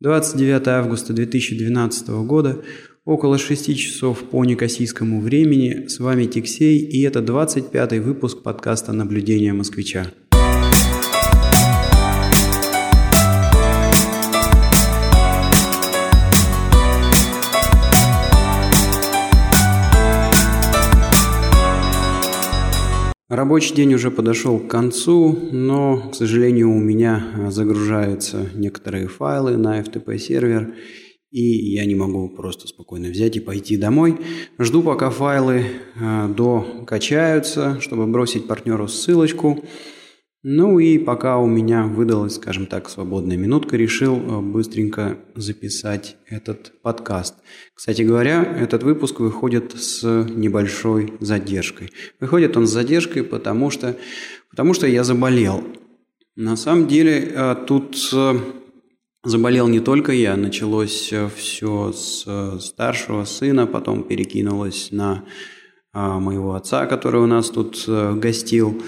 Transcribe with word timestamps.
29 0.00 0.68
августа 0.68 1.12
2012 1.12 2.08
года, 2.24 2.62
около 3.04 3.36
6 3.36 3.76
часов 3.76 4.22
по 4.30 4.44
некосийскому 4.44 5.20
времени. 5.20 5.88
С 5.88 5.98
вами 5.98 6.26
Тиксей, 6.26 6.78
и 6.78 7.02
это 7.02 7.20
25 7.20 7.98
выпуск 7.98 8.42
подкаста 8.44 8.92
«Наблюдение 8.92 9.52
москвича». 9.52 10.12
Рабочий 23.38 23.72
день 23.72 23.94
уже 23.94 24.10
подошел 24.10 24.58
к 24.58 24.66
концу, 24.66 25.38
но, 25.52 26.10
к 26.10 26.16
сожалению, 26.16 26.72
у 26.72 26.80
меня 26.80 27.24
а, 27.36 27.50
загружаются 27.52 28.50
некоторые 28.56 29.06
файлы 29.06 29.56
на 29.56 29.80
FTP 29.80 30.18
сервер, 30.18 30.74
и 31.30 31.72
я 31.72 31.84
не 31.84 31.94
могу 31.94 32.30
просто 32.30 32.66
спокойно 32.66 33.10
взять 33.10 33.36
и 33.36 33.40
пойти 33.40 33.76
домой. 33.76 34.16
Жду, 34.58 34.82
пока 34.82 35.10
файлы 35.10 35.66
э, 35.94 36.34
докачаются, 36.36 37.80
чтобы 37.80 38.08
бросить 38.08 38.48
партнеру 38.48 38.88
ссылочку. 38.88 39.64
Ну 40.44 40.78
и 40.78 40.98
пока 40.98 41.38
у 41.38 41.46
меня 41.46 41.82
выдалась, 41.82 42.36
скажем 42.36 42.66
так, 42.66 42.88
свободная 42.88 43.36
минутка, 43.36 43.76
решил 43.76 44.16
э, 44.16 44.40
быстренько 44.40 45.18
записать 45.34 46.16
этот 46.26 46.80
подкаст. 46.80 47.34
Кстати 47.74 48.02
говоря, 48.02 48.44
этот 48.44 48.84
выпуск 48.84 49.18
выходит 49.18 49.72
с 49.72 50.04
небольшой 50.04 51.14
задержкой. 51.18 51.90
Выходит 52.20 52.56
он 52.56 52.68
с 52.68 52.70
задержкой, 52.70 53.24
потому 53.24 53.70
что, 53.70 53.96
потому 54.48 54.74
что 54.74 54.86
я 54.86 55.02
заболел. 55.02 55.64
На 56.36 56.56
самом 56.56 56.86
деле 56.86 57.32
э, 57.34 57.56
тут 57.66 57.98
э, 58.12 58.34
заболел 59.24 59.66
не 59.66 59.80
только 59.80 60.12
я, 60.12 60.36
началось 60.36 61.12
все 61.34 61.92
с 61.92 62.60
старшего 62.60 63.24
сына, 63.24 63.66
потом 63.66 64.04
перекинулось 64.04 64.92
на 64.92 65.24
моего 65.92 66.54
отца, 66.54 66.86
который 66.86 67.20
у 67.20 67.26
нас 67.26 67.50
тут 67.50 67.88
гостил 67.88 68.80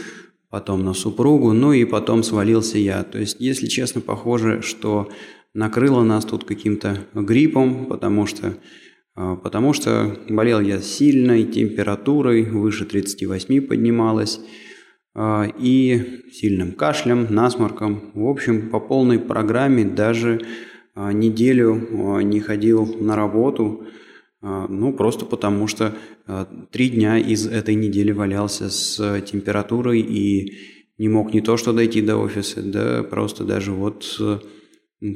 потом 0.50 0.84
на 0.84 0.94
супругу, 0.94 1.52
ну 1.52 1.72
и 1.72 1.84
потом 1.84 2.22
свалился 2.22 2.76
я. 2.76 3.04
То 3.04 3.18
есть, 3.18 3.36
если 3.38 3.66
честно, 3.66 4.00
похоже, 4.00 4.62
что 4.62 5.08
накрыло 5.54 6.02
нас 6.02 6.24
тут 6.24 6.44
каким-то 6.44 7.06
гриппом, 7.14 7.86
потому 7.86 8.26
что, 8.26 8.56
а, 9.14 9.36
потому 9.36 9.72
что 9.72 10.18
болел 10.28 10.60
я 10.60 10.80
сильной 10.80 11.44
температурой, 11.44 12.42
выше 12.42 12.84
38 12.84 13.60
поднималась, 13.62 14.40
а, 15.14 15.46
и 15.58 16.22
сильным 16.32 16.72
кашлем, 16.72 17.28
насморком. 17.30 18.10
В 18.14 18.26
общем, 18.26 18.70
по 18.70 18.80
полной 18.80 19.20
программе 19.20 19.84
даже 19.84 20.40
а, 20.96 21.12
неделю 21.12 22.20
не 22.22 22.40
ходил 22.40 22.86
на 23.00 23.14
работу, 23.14 23.86
ну, 24.42 24.92
просто 24.94 25.26
потому 25.26 25.66
что 25.66 25.94
а, 26.26 26.46
три 26.70 26.88
дня 26.88 27.18
из 27.18 27.46
этой 27.46 27.74
недели 27.74 28.10
валялся 28.10 28.70
с 28.70 29.20
температурой 29.22 30.00
и 30.00 30.56
не 31.00 31.08
мог 31.08 31.32
не 31.32 31.40
то 31.40 31.56
что 31.56 31.72
дойти 31.72 32.02
до 32.02 32.16
офиса, 32.16 32.62
да 32.62 33.02
просто 33.02 33.44
даже 33.44 33.72
вот 33.72 34.16
э, 34.20 34.38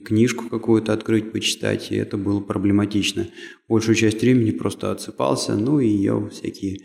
книжку 0.05 0.49
какую-то 0.49 0.95
открыть, 0.95 1.31
почитать, 1.31 1.93
и 1.93 1.97
это 1.97 2.17
было 2.17 2.41
проблематично. 2.41 3.29
Большую 3.69 3.95
часть 3.95 4.23
времени 4.23 4.51
просто 4.51 4.93
отсыпался, 4.93 5.57
ну 5.57 5.81
и 5.81 5.89
ел 5.89 6.31
всякие 6.31 6.81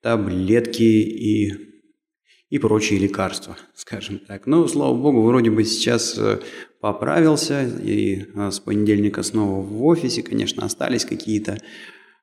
таблетки 0.00 0.82
и, 0.82 1.52
и 2.48 2.58
прочие 2.58 2.98
лекарства, 2.98 3.58
скажем 3.74 4.18
так. 4.18 4.46
Но, 4.46 4.66
слава 4.66 4.96
богу, 4.96 5.22
вроде 5.22 5.50
бы 5.50 5.64
сейчас 5.64 6.16
э, 6.16 6.40
поправился, 6.80 7.64
и 7.64 8.26
э, 8.34 8.50
с 8.50 8.60
понедельника 8.60 9.22
снова 9.22 9.62
в 9.62 9.84
офисе, 9.84 10.22
конечно, 10.22 10.64
остались 10.64 11.04
какие-то 11.04 11.58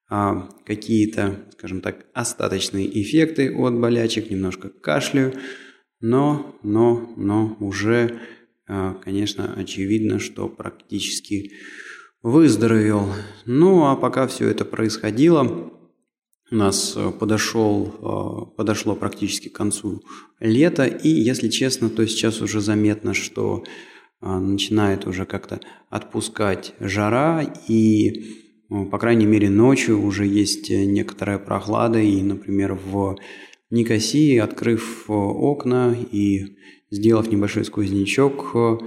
а, 0.08 0.50
какие-то, 0.66 1.48
скажем 1.54 1.82
так, 1.82 2.06
остаточные 2.14 3.02
эффекты 3.02 3.52
от 3.56 3.74
болячек, 3.80 4.30
немножко 4.30 4.70
кашляю, 4.70 5.34
но, 6.00 6.56
но, 6.62 7.12
но 7.18 7.58
уже, 7.60 8.20
а, 8.68 8.94
конечно, 8.94 9.56
очевидно, 9.56 10.20
что 10.20 10.48
практически 10.48 11.54
выздоровел. 12.22 13.10
Ну, 13.46 13.86
а 13.86 13.96
пока 13.96 14.28
все 14.28 14.48
это 14.48 14.64
происходило, 14.64 15.72
у 16.52 16.56
нас 16.56 16.96
подошел, 17.20 17.96
а, 18.00 18.46
подошло 18.46 18.96
практически 18.96 19.50
к 19.50 19.56
концу 19.56 20.04
лета, 20.40 20.86
и, 20.86 21.10
если 21.10 21.50
честно, 21.50 21.90
то 21.90 22.06
сейчас 22.06 22.42
уже 22.42 22.62
заметно, 22.62 23.16
что 23.16 23.64
начинает 24.26 25.08
уже 25.08 25.26
как-то 25.26 25.60
отпускать 25.90 26.74
жара, 26.80 27.44
и 27.68 28.46
ну, 28.70 28.88
по 28.88 28.98
крайней 28.98 29.28
мере, 29.28 29.50
ночью 29.50 30.02
уже 30.02 30.26
есть 30.26 30.72
э, 30.72 30.86
некоторая 30.86 31.38
прохлада, 31.38 32.00
и, 32.00 32.22
например, 32.22 32.74
в 32.74 33.16
Никосии, 33.70 34.38
открыв 34.38 35.06
э, 35.08 35.14
окна 35.14 35.96
и 36.12 36.58
сделав 36.90 37.32
небольшой 37.32 37.64
сквознячок, 37.66 38.56
э, 38.56 38.78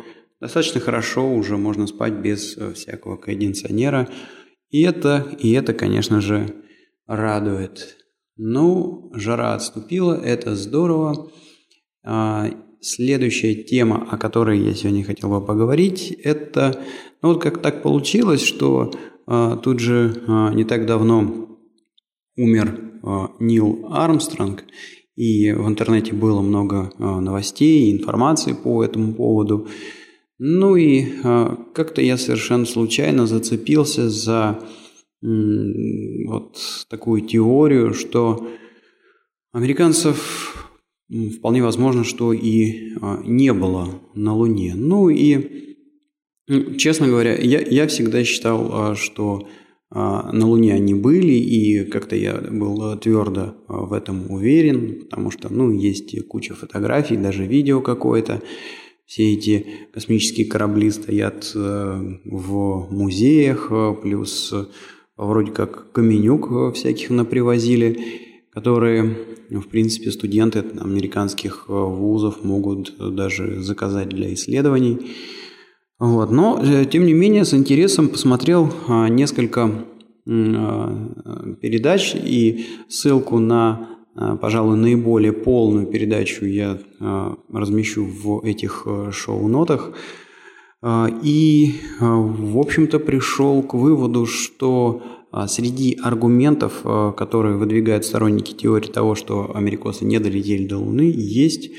достаточно 0.40 0.80
хорошо 0.80 1.32
уже 1.32 1.56
можно 1.56 1.86
спать 1.86 2.14
без 2.14 2.56
всякого 2.74 3.16
кондиционера. 3.16 4.08
И 4.70 4.82
это, 4.82 5.28
и 5.38 5.52
это, 5.52 5.72
конечно 5.74 6.20
же, 6.20 6.54
радует. 7.06 7.98
Ну, 8.36 9.12
жара 9.14 9.54
отступила, 9.54 10.14
это 10.14 10.54
здорово. 10.56 11.30
Следующая 12.80 13.54
тема, 13.54 14.06
о 14.08 14.16
которой 14.16 14.60
я 14.60 14.72
сегодня 14.72 15.02
хотел 15.02 15.30
бы 15.30 15.44
поговорить, 15.44 16.16
это, 16.22 16.80
ну 17.22 17.30
вот 17.30 17.42
как 17.42 17.60
так 17.60 17.82
получилось, 17.82 18.42
что 18.42 18.92
а, 19.26 19.56
тут 19.56 19.80
же 19.80 20.22
а, 20.28 20.54
не 20.54 20.62
так 20.62 20.86
давно 20.86 21.58
умер 22.36 23.00
а, 23.02 23.32
Нил 23.40 23.86
Армстронг, 23.90 24.62
и 25.16 25.50
в 25.50 25.66
интернете 25.66 26.12
было 26.12 26.40
много 26.40 26.92
новостей, 26.98 27.90
информации 27.90 28.52
по 28.52 28.84
этому 28.84 29.12
поводу. 29.14 29.66
Ну 30.38 30.76
и 30.76 31.04
как-то 31.74 32.00
я 32.00 32.16
совершенно 32.16 32.64
случайно 32.64 33.26
зацепился 33.26 34.08
за 34.08 34.60
вот 35.20 36.56
такую 36.88 37.22
теорию, 37.22 37.94
что 37.94 38.46
американцев 39.50 40.57
вполне 41.38 41.62
возможно, 41.62 42.04
что 42.04 42.32
и 42.32 42.92
не 43.24 43.52
было 43.52 44.00
на 44.14 44.34
Луне. 44.34 44.74
Ну 44.74 45.08
и 45.08 45.58
Честно 46.78 47.06
говоря, 47.06 47.36
я, 47.36 47.60
я 47.60 47.86
всегда 47.86 48.24
считал, 48.24 48.70
а, 48.72 48.94
что 48.94 49.46
а, 49.90 50.32
на 50.32 50.46
Луне 50.46 50.72
они 50.72 50.94
были, 50.94 51.32
и 51.32 51.84
как-то 51.84 52.16
я 52.16 52.38
был 52.50 52.96
твердо 52.96 53.54
а, 53.68 53.84
в 53.84 53.92
этом 53.92 54.30
уверен, 54.30 55.00
потому 55.00 55.30
что, 55.30 55.52
ну, 55.52 55.70
есть 55.70 56.26
куча 56.26 56.54
фотографий, 56.54 57.18
даже 57.18 57.44
видео 57.44 57.82
какое-то. 57.82 58.40
Все 59.04 59.34
эти 59.34 59.66
космические 59.92 60.46
корабли 60.46 60.90
стоят 60.90 61.52
в 61.54 62.88
музеях, 62.90 63.72
плюс 64.02 64.52
вроде 65.16 65.50
как 65.52 65.92
каменюк 65.92 66.74
всяких 66.74 67.08
напривозили, 67.08 67.98
которые, 68.58 69.16
в 69.50 69.68
принципе, 69.68 70.10
студенты 70.10 70.64
американских 70.80 71.68
вузов 71.68 72.42
могут 72.42 72.92
даже 73.14 73.62
заказать 73.62 74.08
для 74.08 74.34
исследований. 74.34 75.12
Вот. 76.00 76.32
Но, 76.32 76.60
э, 76.60 76.84
тем 76.84 77.06
не 77.06 77.12
менее, 77.12 77.44
с 77.44 77.54
интересом 77.54 78.08
посмотрел 78.08 78.68
а, 78.88 79.08
несколько 79.08 79.70
а, 80.26 81.54
передач 81.62 82.16
и 82.16 82.66
ссылку 82.88 83.38
на, 83.38 83.90
а, 84.16 84.36
пожалуй, 84.36 84.76
наиболее 84.76 85.32
полную 85.32 85.86
передачу 85.86 86.44
я 86.44 86.78
размещу 87.52 88.06
в 88.06 88.44
этих 88.44 88.82
э, 88.86 89.12
шоу-нотах. 89.12 89.92
И, 90.84 91.74
в 92.00 92.58
общем-то, 92.58 93.00
пришел 93.00 93.62
к 93.62 93.74
выводу, 93.74 94.26
что 94.26 95.02
среди 95.46 95.98
аргументов, 96.00 96.82
которые 97.16 97.56
выдвигают 97.56 98.04
сторонники 98.04 98.54
теории 98.54 98.86
того, 98.86 99.16
что 99.16 99.56
америкосы 99.56 100.04
не 100.04 100.20
долетели 100.20 100.66
до 100.66 100.78
Луны, 100.78 101.12
есть 101.12 101.70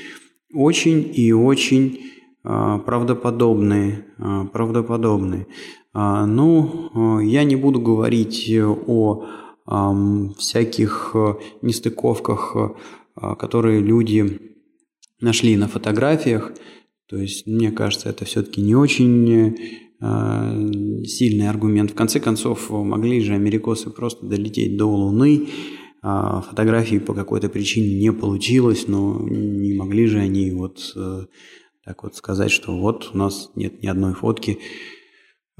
очень 0.52 1.10
и 1.14 1.32
очень 1.32 2.00
а, 2.42 2.78
правдоподобные, 2.78 4.06
а, 4.18 4.46
правдоподобные. 4.46 5.46
А, 5.92 6.26
ну, 6.26 7.20
я 7.20 7.44
не 7.44 7.56
буду 7.56 7.80
говорить 7.80 8.50
о 8.86 9.26
всяких 10.36 11.14
нестыковках, 11.62 12.56
которые 13.38 13.80
люди 13.80 14.40
нашли 15.20 15.56
на 15.56 15.68
фотографиях. 15.68 16.52
То 17.10 17.18
есть, 17.18 17.46
мне 17.46 17.72
кажется, 17.72 18.08
это 18.08 18.24
все-таки 18.24 18.62
не 18.62 18.74
очень 18.74 19.56
сильный 21.06 21.50
аргумент. 21.50 21.90
В 21.90 21.94
конце 21.94 22.20
концов, 22.20 22.70
могли 22.70 23.20
же 23.20 23.34
америкосы 23.34 23.90
просто 23.90 24.24
долететь 24.24 24.78
до 24.78 24.86
Луны, 24.86 25.48
фотографии 26.00 26.96
по 26.96 27.12
какой-то 27.12 27.50
причине 27.50 27.98
не 27.98 28.10
получилось, 28.10 28.88
но 28.88 29.20
не 29.28 29.74
могли 29.74 30.06
же 30.06 30.18
они 30.20 30.52
вот 30.52 30.94
э, 30.96 31.26
так 31.84 32.02
вот 32.04 32.16
сказать, 32.16 32.50
что 32.50 32.74
вот 32.80 33.10
у 33.12 33.18
нас 33.18 33.50
нет 33.54 33.82
ни 33.82 33.86
одной 33.86 34.14
фотки 34.14 34.58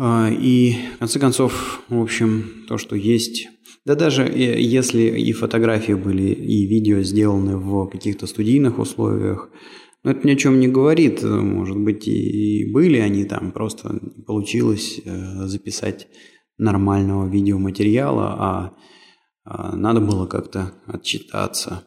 И, 0.00 0.76
в 0.94 0.99
конце 0.99 1.19
концов, 1.19 1.82
в 1.88 2.00
общем, 2.00 2.64
то, 2.69 2.79
что 2.79 2.97
есть... 2.97 3.49
Да 3.85 3.94
даже 3.94 4.23
если 4.23 5.02
и 5.02 5.32
фотографии 5.32 5.94
были, 5.94 6.32
и 6.32 6.67
видео 6.67 7.00
сделаны 7.00 7.56
в 7.56 7.87
каких-то 7.88 8.26
студийных 8.26 8.79
условиях, 8.79 9.50
но 10.02 10.12
это 10.12 10.26
ни 10.26 10.32
о 10.32 10.37
чем 10.37 10.61
не 10.61 10.69
говорит. 10.69 11.23
Может 11.23 11.79
быть, 11.79 12.08
и 12.08 12.70
были 12.73 12.99
они 12.99 13.25
там, 13.25 13.52
просто 13.52 13.99
не 14.00 14.23
получилось 14.23 15.00
э, 15.05 15.47
записать 15.47 16.08
нормального 16.56 17.29
видеоматериала, 17.29 18.26
а, 18.38 18.75
а 19.44 19.76
надо 19.76 20.00
было 20.00 20.26
как-то 20.26 20.75
отчитаться. 20.87 21.87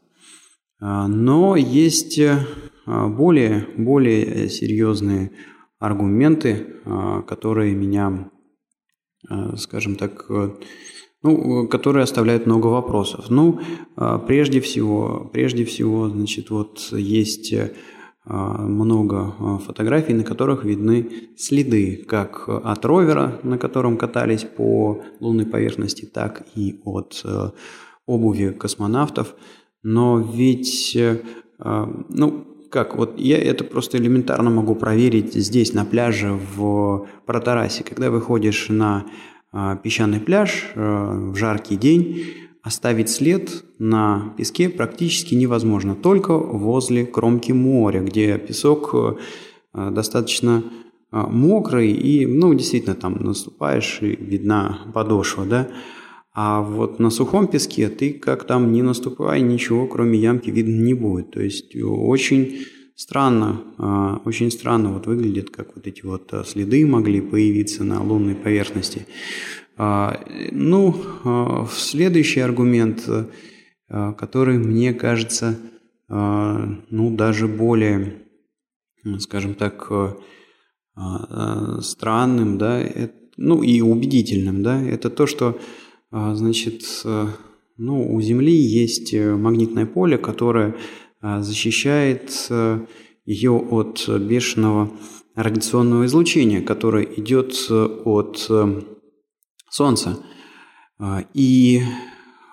А, 0.80 1.08
но 1.08 1.56
есть 1.56 2.20
э, 2.20 2.46
более, 2.86 3.68
более 3.78 4.50
серьезные 4.50 5.32
аргументы, 5.80 6.82
а, 6.86 7.22
которые 7.22 7.74
меня, 7.74 8.30
скажем 9.56 9.96
так, 9.96 10.30
ну, 11.24 11.68
которые 11.70 12.04
оставляют 12.04 12.46
много 12.46 12.68
вопросов. 12.68 13.30
Ну, 13.30 13.62
прежде 14.28 14.60
всего, 14.60 15.30
прежде 15.32 15.64
всего, 15.64 16.10
значит, 16.10 16.50
вот 16.50 16.90
есть 16.92 17.54
много 18.26 19.34
а, 19.38 19.58
фотографий, 19.58 20.14
на 20.14 20.24
которых 20.24 20.64
видны 20.64 21.10
следы 21.36 22.06
как 22.08 22.48
от 22.48 22.86
ровера, 22.86 23.40
на 23.44 23.58
котором 23.58 23.98
катались 23.98 24.44
по 24.44 25.04
лунной 25.20 25.46
поверхности, 25.46 26.06
так 26.06 26.44
и 26.56 26.80
от 26.86 27.22
э, 27.26 27.50
обуви 28.06 28.52
космонавтов. 28.52 29.36
Но 29.84 30.20
ведь, 30.20 30.96
э, 30.96 31.22
а, 31.60 31.86
ну, 32.10 32.48
как, 32.72 32.96
вот 32.96 33.20
я 33.20 33.38
это 33.38 33.66
просто 33.66 33.98
элементарно 33.98 34.50
могу 34.50 34.76
проверить 34.76 35.34
здесь, 35.34 35.74
на 35.74 35.84
пляже 35.84 36.32
в 36.56 37.08
Протарасе. 37.26 37.84
Когда 37.84 38.10
выходишь 38.10 38.70
на 38.70 39.06
песчаный 39.84 40.20
пляж 40.20 40.72
э, 40.74 41.30
в 41.32 41.36
жаркий 41.36 41.76
день, 41.76 42.26
Оставить 42.64 43.10
след 43.10 43.66
на 43.78 44.34
песке 44.38 44.70
практически 44.70 45.36
невозможно, 45.36 45.96
только 45.96 46.38
возле 46.38 47.06
кромки 47.06 47.52
моря, 47.52 48.00
где 48.00 48.38
песок 48.38 48.96
э, 48.96 49.90
достаточно 49.92 50.64
э, 51.12 51.18
мокрый 51.30 51.92
и, 51.92 52.26
ну, 52.26 52.54
действительно, 52.54 52.96
там 52.96 53.22
наступаешь 53.22 53.98
и 54.02 54.16
видна 54.16 54.80
подошва, 54.94 55.46
да. 55.46 55.68
А 56.34 56.62
вот 56.62 57.00
на 57.00 57.10
сухом 57.10 57.48
песке 57.48 57.90
ты 57.90 58.14
как 58.14 58.48
там 58.48 58.72
не 58.72 58.82
наступай, 58.82 59.42
ничего 59.42 59.86
кроме 59.86 60.18
ямки 60.18 60.50
видно 60.50 60.82
не 60.82 60.94
будет. 60.94 61.32
То 61.32 61.42
есть 61.42 61.76
очень 61.76 62.60
странно, 62.96 63.62
э, 63.78 64.20
очень 64.24 64.50
странно 64.52 64.94
вот 64.94 65.06
выглядит, 65.06 65.50
как 65.50 65.76
вот 65.76 65.86
эти 65.86 66.06
вот 66.06 66.34
следы 66.46 66.86
могли 66.86 67.20
появиться 67.20 67.84
на 67.84 68.02
лунной 68.02 68.36
поверхности. 68.36 69.06
А, 69.76 70.24
ну, 70.52 70.96
а, 71.24 71.68
следующий 71.72 72.42
аргумент, 72.42 73.10
а, 73.90 74.14
который 74.14 74.58
мне 74.58 74.94
кажется, 74.94 75.58
ну, 76.10 77.16
даже 77.16 77.48
более, 77.48 78.22
скажем 79.20 79.56
так, 79.56 79.90
странным, 81.82 82.58
да, 82.60 82.84
ну 83.38 83.64
и 83.64 83.82
убедительным, 83.82 84.62
да, 84.62 84.80
это 84.80 85.10
то, 85.10 85.26
что, 85.26 85.58
значит, 86.12 86.84
ну, 87.78 88.14
у 88.14 88.22
Земли 88.22 88.54
есть 88.54 89.16
магнитное 89.16 89.88
поле, 89.88 90.20
которое 90.20 90.76
защищает 91.22 92.52
ее 93.26 93.52
от 93.54 94.08
бешеного 94.20 94.92
радиационного 95.34 96.06
излучения, 96.06 96.62
которое 96.62 97.06
идет 97.06 97.56
от 97.72 98.52
Солнца. 99.74 100.20
А, 101.00 101.26
и 101.34 101.82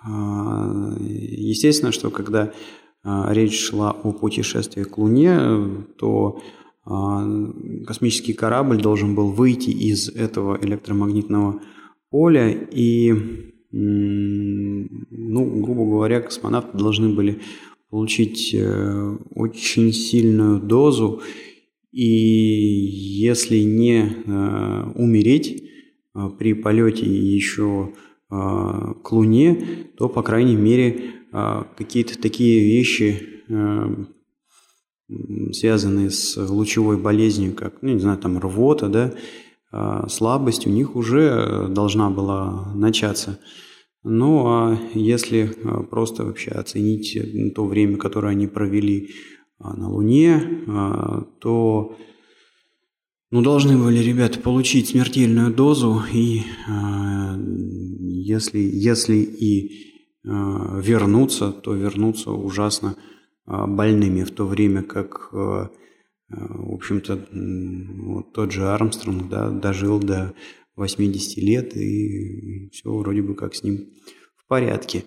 а, 0.03 0.95
естественно, 0.99 1.91
что 1.91 2.09
когда 2.09 2.51
а, 3.03 3.31
речь 3.31 3.59
шла 3.59 3.91
о 3.91 4.11
путешествии 4.11 4.83
к 4.83 4.97
Луне, 4.97 5.85
то 5.97 6.41
космический 7.85 8.33
корабль 8.33 8.81
должен 8.81 9.13
был 9.13 9.27
выйти 9.27 9.69
из 9.69 10.09
этого 10.09 10.57
электромагнитного 10.59 11.61
поля 12.09 12.49
и, 12.49 13.13
ну, 13.69 15.61
грубо 15.61 15.85
говоря, 15.85 16.21
космонавты 16.21 16.75
должны 16.75 17.09
были 17.13 17.39
получить 17.91 18.55
э, 18.55 19.17
очень 19.35 19.93
сильную 19.93 20.59
дозу 20.59 21.21
и 21.91 22.03
если 22.03 23.59
не 23.59 24.09
э, 24.25 24.91
умереть, 24.95 25.70
при 26.13 26.53
полете 26.53 27.05
еще 27.05 27.93
а, 28.31 28.93
к 28.93 29.11
Луне, 29.11 29.89
то, 29.97 30.07
по 30.07 30.23
крайней 30.23 30.55
мере, 30.55 31.11
а, 31.33 31.67
какие-то 31.77 32.19
такие 32.19 32.61
вещи, 32.61 33.27
связанные 35.51 36.09
с 36.09 36.37
лучевой 36.37 36.97
болезнью, 36.97 37.53
как, 37.53 37.81
ну, 37.81 37.89
не 37.89 37.99
знаю, 37.99 38.17
там 38.17 38.39
рвота, 38.39 38.87
да, 38.87 40.07
слабость 40.07 40.65
у 40.65 40.69
них 40.69 40.95
уже 40.95 41.67
должна 41.67 42.09
была 42.09 42.73
начаться. 42.73 43.37
Ну, 44.03 44.47
а 44.47 44.79
если 44.93 45.53
просто 45.89 46.23
вообще 46.23 46.51
оценить 46.51 47.53
то 47.53 47.65
время, 47.65 47.97
которое 47.97 48.29
они 48.29 48.47
провели 48.47 49.09
на 49.59 49.89
Луне, 49.89 50.63
то 51.41 51.97
ну, 53.31 53.41
должны 53.41 53.81
были 53.81 53.99
ребята 53.99 54.39
получить 54.39 54.89
смертельную 54.89 55.53
дозу, 55.53 56.03
и 56.11 56.41
э, 56.41 56.41
если, 58.01 58.59
если 58.59 59.15
и 59.15 59.67
э, 59.69 60.29
вернуться, 60.81 61.53
то 61.53 61.73
вернуться 61.73 62.31
ужасно 62.31 62.97
э, 63.47 63.65
больными, 63.67 64.23
в 64.23 64.31
то 64.31 64.45
время 64.45 64.83
как, 64.83 65.29
э, 65.31 65.37
э 65.37 65.69
в 66.29 66.73
общем-то, 66.73 67.25
вот 67.31 68.33
тот 68.33 68.51
же 68.51 68.67
Армстронг 68.67 69.29
да, 69.29 69.49
дожил 69.49 69.99
до 69.99 70.33
80 70.75 71.37
лет, 71.37 71.77
и 71.77 72.69
все 72.73 72.91
вроде 72.93 73.21
бы 73.21 73.35
как 73.35 73.55
с 73.55 73.63
ним 73.63 73.91
в 74.35 74.47
порядке. 74.47 75.05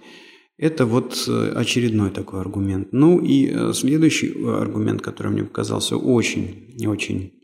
Это 0.57 0.87
вот 0.87 1.25
э, 1.29 1.53
очередной 1.55 2.11
такой 2.11 2.41
аргумент. 2.41 2.89
Ну 2.93 3.21
и 3.21 3.51
э, 3.51 3.75
следующий 3.75 4.33
аргумент, 4.47 5.03
который 5.03 5.31
мне 5.31 5.45
показался 5.45 5.99
очень-очень 5.99 7.44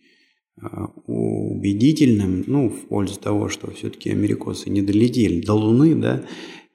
убедительным, 1.06 2.44
ну, 2.46 2.68
в 2.68 2.88
пользу 2.88 3.18
того, 3.18 3.48
что 3.48 3.70
все-таки 3.70 4.10
америкосы 4.10 4.70
не 4.70 4.82
долетели 4.82 5.40
до 5.40 5.54
Луны, 5.54 5.94
да, 5.94 6.24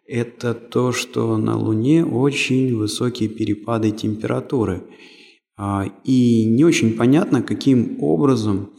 это 0.08 0.54
то, 0.54 0.92
что 0.92 1.38
на 1.38 1.58
Луне 1.58 2.06
очень 2.06 2.76
высокие 2.76 3.30
перепады 3.30 3.92
температуры. 3.92 4.84
А, 5.58 5.86
и 6.04 6.46
не 6.46 6.64
очень 6.64 6.96
понятно, 6.96 7.42
каким 7.42 7.98
образом, 8.04 8.72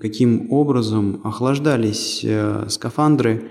каким 0.00 0.52
образом 0.52 1.20
охлаждались 1.24 2.20
э, 2.24 2.66
скафандры, 2.68 3.50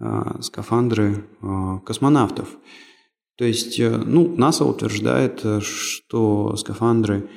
э, 0.00 0.22
скафандры 0.40 1.24
э, 1.42 1.78
космонавтов. 1.84 2.48
То 3.36 3.44
есть, 3.44 3.80
ну, 3.80 4.36
НАСА 4.36 4.64
утверждает, 4.64 5.44
что 5.60 6.54
скафандры 6.54 7.28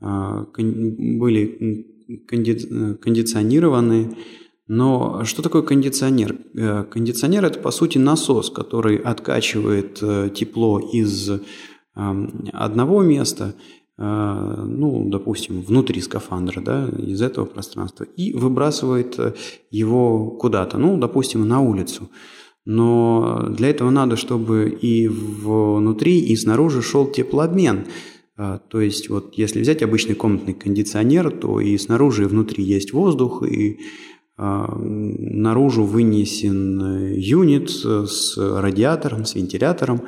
были 0.00 1.93
конди 2.26 2.96
кондиционированные. 2.96 4.16
Но 4.66 5.24
что 5.24 5.42
такое 5.42 5.62
кондиционер? 5.62 6.36
Э, 6.56 6.84
кондиционер– 6.84 7.44
это, 7.46 7.58
по 7.58 7.70
сути, 7.70 7.98
насос, 7.98 8.50
который 8.50 8.96
откачивает 8.96 9.98
э, 10.00 10.30
тепло 10.34 10.78
из 10.78 11.30
эм, 11.96 12.48
одного 12.52 13.02
места, 13.02 13.54
э, 13.98 14.02
ну, 14.02 15.10
допустим, 15.10 15.60
внутри 15.60 16.00
скафандра, 16.00 16.62
да, 16.62 16.88
из 16.96 17.20
этого 17.20 17.44
пространства, 17.44 18.04
и 18.04 18.32
выбрасывает 18.32 19.18
его 19.70 20.30
куда-то, 20.30 20.78
ну, 20.78 20.96
допустим, 20.96 21.46
на 21.46 21.60
улицу. 21.60 22.08
Но 22.64 23.48
для 23.50 23.68
этого 23.68 23.90
надо, 23.90 24.16
чтобы 24.16 24.70
и 24.70 25.06
внутри, 25.08 26.20
и 26.20 26.34
снаружи 26.36 26.80
шел 26.80 27.06
теплообмен. 27.06 27.84
А, 28.36 28.58
то 28.58 28.80
есть 28.80 29.08
вот 29.08 29.34
если 29.34 29.60
взять 29.60 29.82
обычный 29.82 30.14
комнатный 30.14 30.54
кондиционер, 30.54 31.30
то 31.30 31.60
и 31.60 31.76
снаружи, 31.78 32.24
и 32.24 32.26
внутри 32.26 32.64
есть 32.64 32.92
воздух, 32.92 33.42
и 33.44 33.78
а, 34.36 34.74
наружу 34.76 35.84
вынесен 35.84 36.82
э, 36.82 37.14
юнит 37.16 37.70
с 37.70 38.36
радиатором, 38.36 39.24
с 39.24 39.36
вентилятором, 39.36 40.02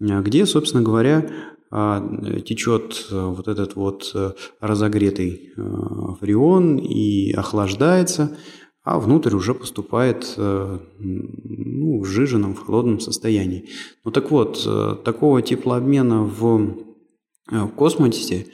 а, 0.00 0.22
где, 0.22 0.46
собственно 0.46 0.82
говоря, 0.82 1.30
течет 2.44 3.06
вот 3.12 3.46
этот 3.46 3.76
вот 3.76 4.10
э, 4.12 4.32
разогретый 4.60 5.52
фреон 6.20 6.78
и 6.78 7.30
охлаждается, 7.30 8.36
а 8.82 8.98
внутрь 8.98 9.36
уже 9.36 9.54
поступает 9.54 10.34
э, 10.36 10.78
ну, 10.98 12.00
в 12.00 12.06
сжиженном, 12.06 12.56
в 12.56 12.66
холодном 12.66 12.98
состоянии. 12.98 13.68
Ну 14.04 14.10
так 14.10 14.32
вот, 14.32 14.68
такого 15.04 15.42
теплообмена 15.42 16.24
в 16.24 16.89
Э, 16.89 16.89
в 17.50 17.68
космосе 17.68 18.46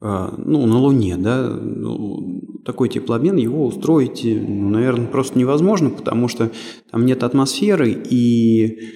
ну, 0.00 0.66
на 0.66 0.78
Луне, 0.78 1.16
да, 1.16 1.48
ну, 1.48 2.42
такой 2.66 2.90
теплообмен, 2.90 3.36
его 3.36 3.66
устроить, 3.66 4.20
ну, 4.24 4.68
наверное, 4.68 5.06
просто 5.06 5.38
невозможно, 5.38 5.88
потому 5.88 6.28
что 6.28 6.50
там 6.90 7.06
нет 7.06 7.22
атмосферы, 7.22 7.90
и 7.90 8.90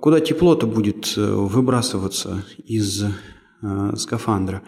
куда 0.00 0.18
тепло-то 0.18 0.66
будет 0.66 1.16
выбрасываться 1.16 2.44
из 2.64 3.04
скафандра. 3.94 4.62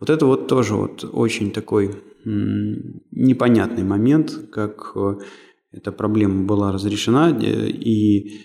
Вот 0.00 0.10
это 0.10 0.26
вот 0.26 0.48
тоже 0.48 0.74
вот 0.74 1.08
очень 1.12 1.52
такой 1.52 1.94
непонятный 2.26 3.84
момент, 3.84 4.48
как 4.50 4.92
э, 4.96 5.14
эта 5.70 5.92
проблема 5.92 6.44
была 6.44 6.72
разрешена. 6.72 7.30
Э, 7.30 7.68
и 7.68 8.40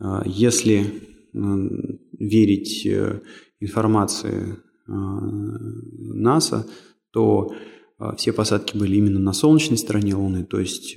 э, 0.00 0.22
если 0.24 0.86
верить 2.18 2.88
информации 3.60 4.56
НАСА, 4.86 6.66
то 7.10 7.52
все 8.16 8.32
посадки 8.32 8.76
были 8.76 8.96
именно 8.96 9.18
на 9.18 9.32
солнечной 9.32 9.78
стороне 9.78 10.14
Луны, 10.14 10.44
то 10.44 10.60
есть 10.60 10.96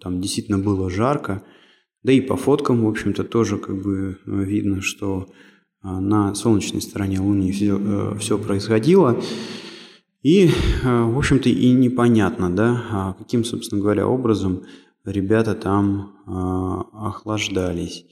там 0.00 0.20
действительно 0.20 0.58
было 0.58 0.90
жарко, 0.90 1.42
да 2.02 2.12
и 2.12 2.20
по 2.20 2.36
фоткам, 2.36 2.84
в 2.84 2.88
общем-то, 2.88 3.24
тоже 3.24 3.58
как 3.58 3.82
бы 3.82 4.18
видно, 4.26 4.80
что 4.82 5.28
на 5.82 6.34
солнечной 6.34 6.82
стороне 6.82 7.20
Луны 7.20 7.52
все, 7.52 8.16
все 8.18 8.38
происходило. 8.38 9.20
И, 10.26 10.48
э, 10.48 10.50
в 10.82 11.16
общем-то, 11.16 11.48
и 11.48 11.70
непонятно, 11.70 12.50
да, 12.50 12.84
а 12.90 13.12
каким, 13.12 13.44
собственно 13.44 13.80
говоря, 13.80 14.08
образом 14.08 14.64
ребята 15.04 15.54
там 15.54 16.16
э, 16.26 16.30
охлаждались. 17.06 18.04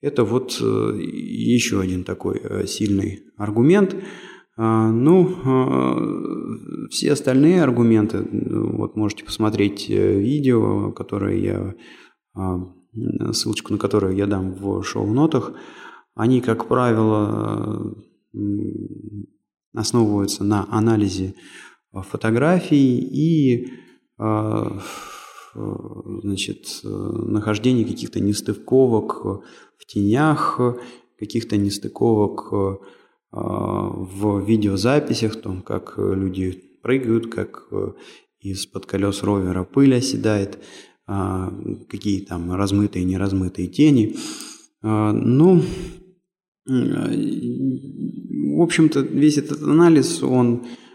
Это 0.00 0.24
вот 0.24 0.58
э, 0.60 0.98
еще 0.98 1.80
один 1.80 2.04
такой 2.04 2.66
сильный 2.66 3.24
аргумент. 3.36 3.96
Ну, 4.58 6.88
все 6.88 7.12
остальные 7.12 7.62
аргументы, 7.62 8.26
вот 8.30 8.96
можете 8.96 9.22
посмотреть 9.22 9.90
видео, 9.90 10.92
которое 10.92 11.36
я, 11.36 11.74
ссылочку 13.32 13.74
на 13.74 13.78
которое 13.78 14.16
я 14.16 14.26
дам 14.26 14.54
в 14.54 14.82
шоу-нотах, 14.82 15.52
они, 16.14 16.40
как 16.40 16.68
правило, 16.68 17.94
основываются 19.76 20.42
на 20.42 20.66
анализе 20.70 21.34
э, 21.92 22.02
фотографий 22.02 22.98
и 22.98 23.68
э, 24.18 24.78
значит, 26.22 26.80
э, 26.84 26.88
нахождении 26.88 27.84
каких-то 27.84 28.20
нестыковок 28.20 29.24
в 29.24 29.86
тенях, 29.86 30.60
каких-то 31.18 31.56
нестыковок 31.56 32.52
в 33.32 34.40
видеозаписях, 34.46 35.40
том, 35.40 35.62
как 35.62 35.94
люди 35.98 36.62
прыгают, 36.82 37.32
как 37.32 37.68
из-под 38.40 38.86
колес 38.86 39.22
ровера 39.22 39.64
пыль 39.64 39.94
оседает, 39.94 40.58
какие 41.06 42.24
там 42.24 42.52
размытые, 42.52 43.04
неразмытые 43.04 43.68
тени. 43.68 44.16
Ну, 44.82 45.62
в 48.56 48.62
общем-то, 48.62 49.00
весь 49.00 49.38
этот 49.38 49.62
анализ, 49.62 50.22
он 50.22 50.64
э, 50.64 50.85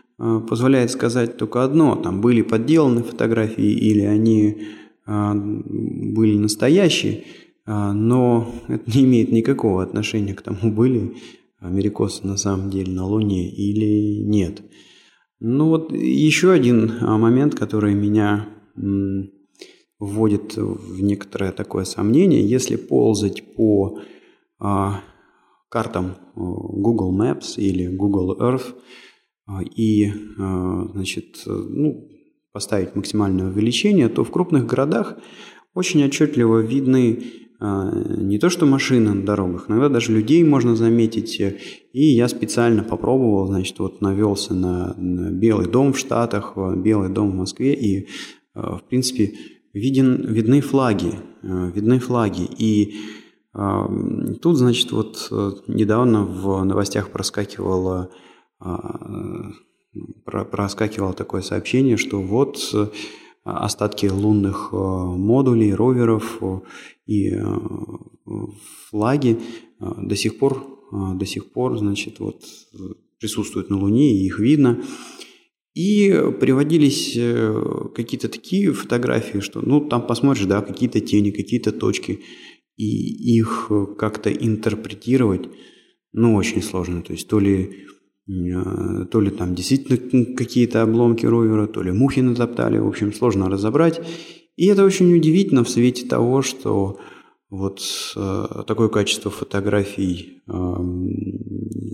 позволяет 0.48 0.92
сказать 0.92 1.38
только 1.38 1.64
одно. 1.64 1.96
Там 1.96 2.22
были 2.22 2.42
подделаны 2.42 3.04
фотографии 3.04 3.72
или 3.72 4.02
они 4.02 4.62
э, 5.08 5.34
были 5.34 6.38
настоящие, 6.38 7.24
э, 7.66 7.92
но 7.92 8.54
это 8.68 8.84
не 8.98 9.06
имеет 9.06 9.32
никакого 9.32 9.84
отношения 9.84 10.34
к 10.34 10.42
тому, 10.42 10.72
были 10.72 11.14
америкосы 11.60 12.26
на 12.26 12.38
самом 12.38 12.70
деле 12.70 12.92
на 12.92 13.06
Луне 13.06 13.50
или 13.50 14.24
нет. 14.24 14.62
Ну 15.40 15.70
вот 15.70 15.92
еще 15.92 16.52
один 16.52 17.00
момент, 17.02 17.56
который 17.56 17.94
меня 17.94 18.48
вводит 20.00 20.56
в 20.56 21.02
некоторое 21.02 21.52
такое 21.52 21.84
сомнение. 21.84 22.48
Если 22.48 22.76
ползать 22.76 23.44
по 23.56 24.00
картам 25.72 26.06
э, 26.06 26.14
Google 26.36 27.18
Maps 27.18 27.56
или 27.56 27.88
Google 27.88 28.38
Earth 28.40 28.68
э, 28.68 28.74
и 29.60 30.08
э, 30.08 30.86
значит, 30.94 31.44
ну, 31.46 32.10
поставить 32.52 32.96
максимальное 32.96 33.48
увеличение, 33.48 34.10
то 34.10 34.24
в 34.24 34.32
крупных 34.32 34.66
городах 34.66 35.18
очень 35.74 36.04
отчетливо 36.04 36.60
видны 36.60 37.24
не 37.62 38.40
то 38.40 38.50
что 38.50 38.66
машины 38.66 39.14
на 39.14 39.24
дорогах, 39.24 39.70
иногда 39.70 39.88
даже 39.88 40.12
людей 40.12 40.44
можно 40.44 40.76
заметить. 40.76 41.40
И 41.40 42.06
я 42.06 42.28
специально 42.28 42.84
попробовал, 42.84 43.46
значит, 43.46 43.78
вот 43.78 44.02
навелся 44.02 44.56
на, 44.56 44.96
Белый 44.98 45.68
дом 45.68 45.94
в 45.94 46.00
Штатах, 46.00 46.54
Белый 46.78 47.10
дом 47.10 47.30
в 47.30 47.36
Москве, 47.36 47.76
и, 47.76 48.08
в 48.56 48.82
принципе, 48.90 49.34
виден, 49.74 50.26
видны 50.26 50.62
флаги, 50.62 51.14
видны 51.44 52.00
флаги. 52.00 52.50
И 52.58 52.96
Тут, 53.54 54.58
значит, 54.58 54.92
вот 54.94 55.28
э, 55.30 55.52
недавно 55.68 56.24
в 56.24 56.64
новостях 56.64 57.10
проскакивало, 57.10 58.00
а, 58.00 58.10
проскакивало 60.26 61.14
такое 61.14 61.42
сообщение, 61.42 61.98
что 61.98 62.22
вот 62.22 62.70
э, 62.74 62.88
остатки 63.44 64.06
лунных 64.06 64.70
э, 64.72 64.76
модулей, 64.76 65.74
роверов 65.74 66.40
и 67.06 67.34
флаги 68.90 69.40
до 69.80 70.16
сих 70.16 70.38
пор, 70.38 70.66
до 70.92 71.26
сих 71.26 71.52
пор, 71.52 71.78
значит, 71.78 72.20
вот 72.20 72.42
присутствуют 73.20 73.70
на 73.70 73.78
Луне, 73.78 74.14
и 74.14 74.26
их 74.26 74.40
видно. 74.40 74.82
И 75.74 76.12
приводились 76.40 77.18
какие-то 77.94 78.30
такие 78.30 78.72
фотографии, 78.72 79.40
что, 79.40 79.62
ну, 79.62 79.82
там 79.82 80.06
посмотришь, 80.06 80.46
да, 80.46 80.62
какие-то 80.62 81.02
тени, 81.02 81.32
какие-то 81.32 81.72
точки– 81.74 82.22
и 82.82 83.38
их 83.38 83.68
э, 83.70 83.86
как-то 83.98 84.32
интерпретировать, 84.32 85.50
ну, 86.14 86.36
очень 86.36 86.64
сложно. 86.64 87.04
То 87.04 87.14
есть 87.14 87.28
то 87.28 87.40
ли, 87.40 87.64
э, 87.64 87.70
то 89.12 89.22
ли 89.22 89.30
там 89.30 89.56
действительно 89.56 90.36
какие-то 90.36 90.82
обломки 90.82 91.26
ровера, 91.26 91.68
то 91.68 91.82
ли 91.82 91.92
мухи 91.92 92.22
натоптали, 92.22 92.78
в 92.78 92.88
общем, 92.88 93.14
сложно 93.14 93.50
разобрать. 93.50 94.02
И 94.56 94.68
это 94.68 94.86
очень 94.86 95.14
удивительно 95.16 95.64
в 95.64 95.70
свете 95.70 96.06
того, 96.06 96.42
что 96.42 97.00
вот 97.50 97.82
э, 98.16 98.46
такое 98.66 98.88
качество 98.88 99.30
фотографий 99.30 100.42
э, 100.48 100.54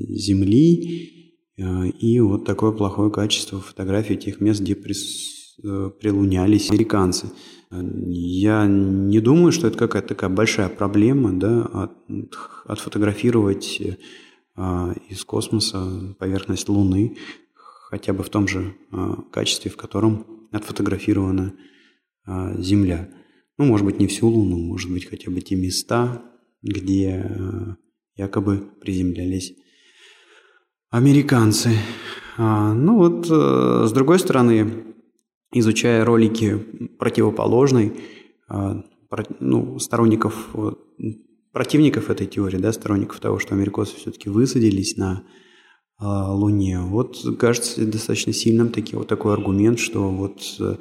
Земли 0.09 1.33
э, 1.57 1.87
и 1.87 2.19
вот 2.19 2.45
такое 2.45 2.71
плохое 2.71 3.11
качество 3.11 3.59
фотографий 3.59 4.17
тех 4.17 4.39
мест, 4.39 4.61
где 4.61 4.73
э, 4.73 5.91
прилунялись 5.99 6.69
американцы. 6.69 7.31
Я 7.71 8.67
не 8.67 9.19
думаю, 9.19 9.51
что 9.51 9.67
это 9.67 9.77
какая-то 9.77 10.09
такая 10.09 10.29
большая 10.29 10.69
проблема, 10.69 11.33
да, 11.33 11.63
от, 11.63 11.91
отфотографировать 12.65 13.81
из 14.57 15.23
космоса 15.23 16.15
поверхность 16.17 16.67
Луны, 16.67 17.15
хотя 17.89 18.13
бы 18.13 18.23
в 18.23 18.29
том 18.29 18.47
же 18.47 18.75
а, 18.91 19.21
качестве, 19.31 19.71
в 19.71 19.77
котором 19.77 20.47
отфотографирована 20.51 21.53
а, 22.25 22.59
Земля. 22.59 23.09
Ну, 23.57 23.65
может 23.65 23.85
быть, 23.85 23.99
не 23.99 24.07
всю 24.07 24.27
Луну, 24.27 24.57
может 24.57 24.91
быть, 24.91 25.05
хотя 25.05 25.31
бы 25.31 25.41
те 25.41 25.55
места, 25.55 26.21
где 26.61 27.23
а, 27.23 27.77
якобы 28.15 28.69
приземлялись 28.81 29.55
американцы. 30.89 31.71
А, 32.37 32.73
ну 32.73 32.97
вот, 32.97 33.27
а, 33.31 33.85
с 33.87 33.91
другой 33.91 34.19
стороны, 34.19 34.95
изучая 35.53 36.03
ролики 36.03 36.57
противоположной, 36.99 37.93
а, 38.49 38.83
ну, 39.39 39.79
сторонников, 39.79 40.49
противников 41.51 42.09
этой 42.09 42.27
теории, 42.27 42.57
да, 42.57 42.71
сторонников 42.71 43.19
того, 43.19 43.39
что 43.39 43.55
америкосы 43.55 43.95
все-таки 43.95 44.29
высадились 44.29 44.97
на 44.97 45.23
а, 45.99 46.31
Луне, 46.31 46.79
вот 46.79 47.17
кажется 47.39 47.83
достаточно 47.85 48.31
сильным 48.31 48.69
таки, 48.69 48.95
вот 48.95 49.07
такой 49.07 49.33
аргумент, 49.33 49.79
что 49.79 50.09
вот 50.11 50.41
э, 50.59 50.75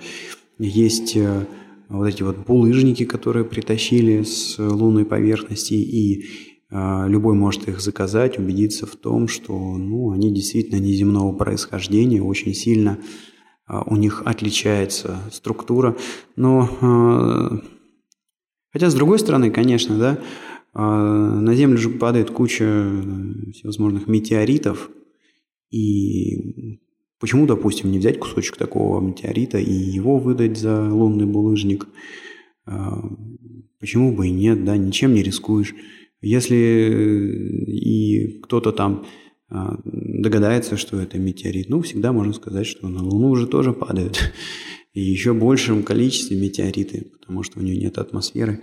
есть 0.58 1.16
э, 1.16 1.46
вот 1.88 2.06
эти 2.06 2.22
вот 2.22 2.36
булыжники, 2.46 3.06
которые 3.06 3.46
притащили 3.46 4.22
с 4.24 4.58
лунной 4.58 5.06
поверхности, 5.06 5.72
и 5.72 6.26
а, 6.70 7.06
любой 7.08 7.34
может 7.34 7.66
их 7.66 7.80
заказать, 7.80 8.38
убедиться 8.38 8.84
в 8.86 8.96
том, 8.96 9.28
что 9.28 9.54
ну, 9.56 10.10
они 10.10 10.34
действительно 10.34 10.80
неземного 10.80 11.32
происхождения, 11.32 12.22
очень 12.22 12.52
сильно 12.52 12.98
а, 13.66 13.84
у 13.86 13.96
них 13.96 14.22
отличается 14.26 15.18
структура. 15.32 15.96
Но, 16.34 17.62
хотя 18.70 18.90
с 18.90 18.94
другой 18.94 19.18
стороны, 19.18 19.50
конечно, 19.50 19.96
да, 19.96 20.18
на 20.82 21.54
Землю 21.54 21.78
же 21.78 21.90
падает 21.90 22.30
куча 22.30 22.90
всевозможных 23.54 24.06
метеоритов, 24.08 24.90
и 25.70 26.80
почему, 27.18 27.46
допустим, 27.46 27.90
не 27.90 27.98
взять 27.98 28.18
кусочек 28.18 28.56
такого 28.56 29.00
метеорита 29.00 29.58
и 29.58 29.72
его 29.72 30.18
выдать 30.18 30.58
за 30.58 30.92
лунный 30.92 31.26
булыжник? 31.26 31.88
Почему 33.80 34.14
бы 34.14 34.28
и 34.28 34.32
нет, 34.32 34.64
да, 34.64 34.76
ничем 34.76 35.14
не 35.14 35.22
рискуешь. 35.22 35.74
Если 36.20 36.56
и 37.66 38.40
кто-то 38.42 38.72
там 38.72 39.06
догадается, 39.48 40.76
что 40.76 41.00
это 41.00 41.18
метеорит. 41.18 41.68
Ну, 41.68 41.80
всегда 41.82 42.12
можно 42.12 42.32
сказать, 42.32 42.66
что 42.66 42.88
на 42.88 43.02
Луну 43.02 43.30
уже 43.30 43.46
тоже 43.46 43.72
падают. 43.72 44.32
И 44.92 45.00
еще 45.00 45.34
большем 45.34 45.82
количестве 45.82 46.38
метеориты, 46.38 47.12
потому 47.18 47.42
что 47.42 47.60
у 47.60 47.62
нее 47.62 47.76
нет 47.76 47.98
атмосферы. 47.98 48.62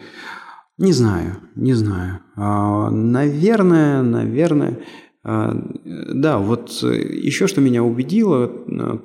Не 0.78 0.92
знаю, 0.92 1.38
не 1.56 1.74
знаю. 1.74 2.22
А, 2.36 2.90
наверное, 2.90 4.02
наверное, 4.02 4.80
а, 5.24 5.54
да, 5.54 6.40
вот 6.40 6.72
еще 6.82 7.46
что 7.46 7.62
меня 7.62 7.84
убедило, 7.84 8.46
а, 8.46 9.00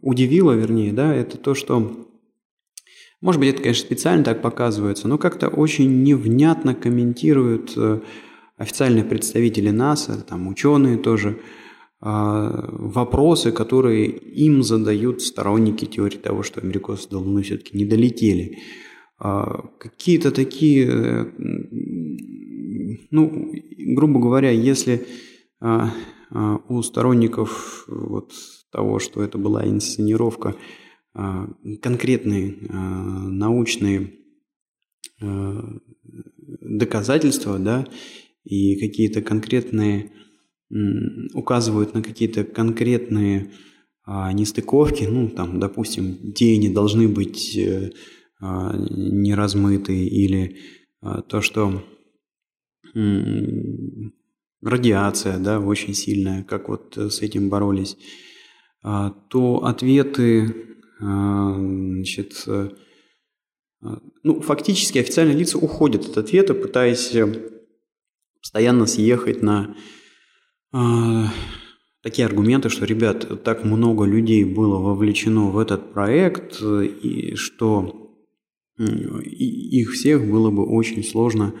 удивило, 0.00 0.52
вернее, 0.52 0.92
да, 0.92 1.14
это 1.14 1.36
то, 1.36 1.54
что, 1.54 2.08
может 3.20 3.40
быть, 3.40 3.50
это, 3.50 3.62
конечно, 3.62 3.84
специально 3.84 4.24
так 4.24 4.40
показывается, 4.40 5.06
но 5.06 5.18
как-то 5.18 5.48
очень 5.48 6.02
невнятно 6.02 6.74
комментируют 6.74 7.74
э, 7.76 8.00
официальные 8.56 9.04
представители 9.04 9.70
НАСА, 9.70 10.24
там 10.26 10.48
ученые 10.48 10.96
тоже, 10.96 11.38
вопросы, 12.00 13.52
которые 13.52 14.08
им 14.08 14.64
задают 14.64 15.22
сторонники 15.22 15.84
теории 15.84 16.16
того, 16.16 16.42
что 16.42 16.60
америкосы 16.60 17.08
до 17.08 17.18
Луны 17.18 17.42
все-таки 17.44 17.76
не 17.76 17.84
долетели. 17.84 18.58
А, 19.24 19.68
какие-то 19.78 20.32
такие, 20.32 20.84
э, 20.84 21.24
ну, 23.12 23.52
грубо 23.78 24.18
говоря, 24.18 24.50
если 24.50 25.06
а, 25.60 25.92
а, 26.30 26.56
у 26.68 26.82
сторонников 26.82 27.84
вот 27.86 28.32
того, 28.72 28.98
что 28.98 29.22
это 29.22 29.38
была 29.38 29.64
инсценировка, 29.64 30.56
конкретные 31.82 32.56
научные 32.70 34.14
доказательства, 36.62 37.58
да, 37.58 37.86
и 38.44 38.80
какие-то 38.80 39.20
конкретные 39.20 40.10
указывают 41.34 41.92
на 41.92 42.02
какие-то 42.02 42.44
конкретные 42.44 43.52
нестыковки, 44.06 45.04
ну, 45.04 45.28
там, 45.28 45.60
допустим, 45.60 46.16
где 46.22 46.54
они 46.54 46.70
должны 46.70 47.08
быть 47.08 47.60
э, 48.42 48.44
а, 48.44 48.76
не 48.76 49.34
размытый, 49.34 50.06
или 50.06 50.58
а, 51.00 51.22
то, 51.22 51.40
что 51.40 51.82
радиация, 54.62 55.38
да, 55.38 55.60
очень 55.60 55.94
сильная, 55.94 56.42
как 56.44 56.68
вот 56.68 56.96
с 56.96 57.22
этим 57.22 57.48
боролись, 57.48 57.96
а, 58.82 59.10
то 59.30 59.64
ответы, 59.64 60.76
значит, 60.98 62.46
ну, 64.22 64.40
фактически 64.40 64.98
официальные 64.98 65.38
лица 65.38 65.58
уходят 65.58 66.04
от 66.06 66.18
ответа, 66.18 66.54
пытаясь 66.54 67.16
постоянно 68.40 68.86
съехать 68.86 69.42
на 69.42 69.74
такие 72.02 72.26
аргументы, 72.26 72.68
что, 72.68 72.84
ребят, 72.84 73.42
так 73.42 73.64
много 73.64 74.04
людей 74.04 74.44
было 74.44 74.78
вовлечено 74.78 75.50
в 75.50 75.58
этот 75.58 75.92
проект, 75.92 76.60
и 76.62 77.34
что 77.36 78.01
их 78.84 79.92
всех 79.92 80.28
было 80.28 80.50
бы 80.50 80.64
очень 80.64 81.04
сложно 81.04 81.54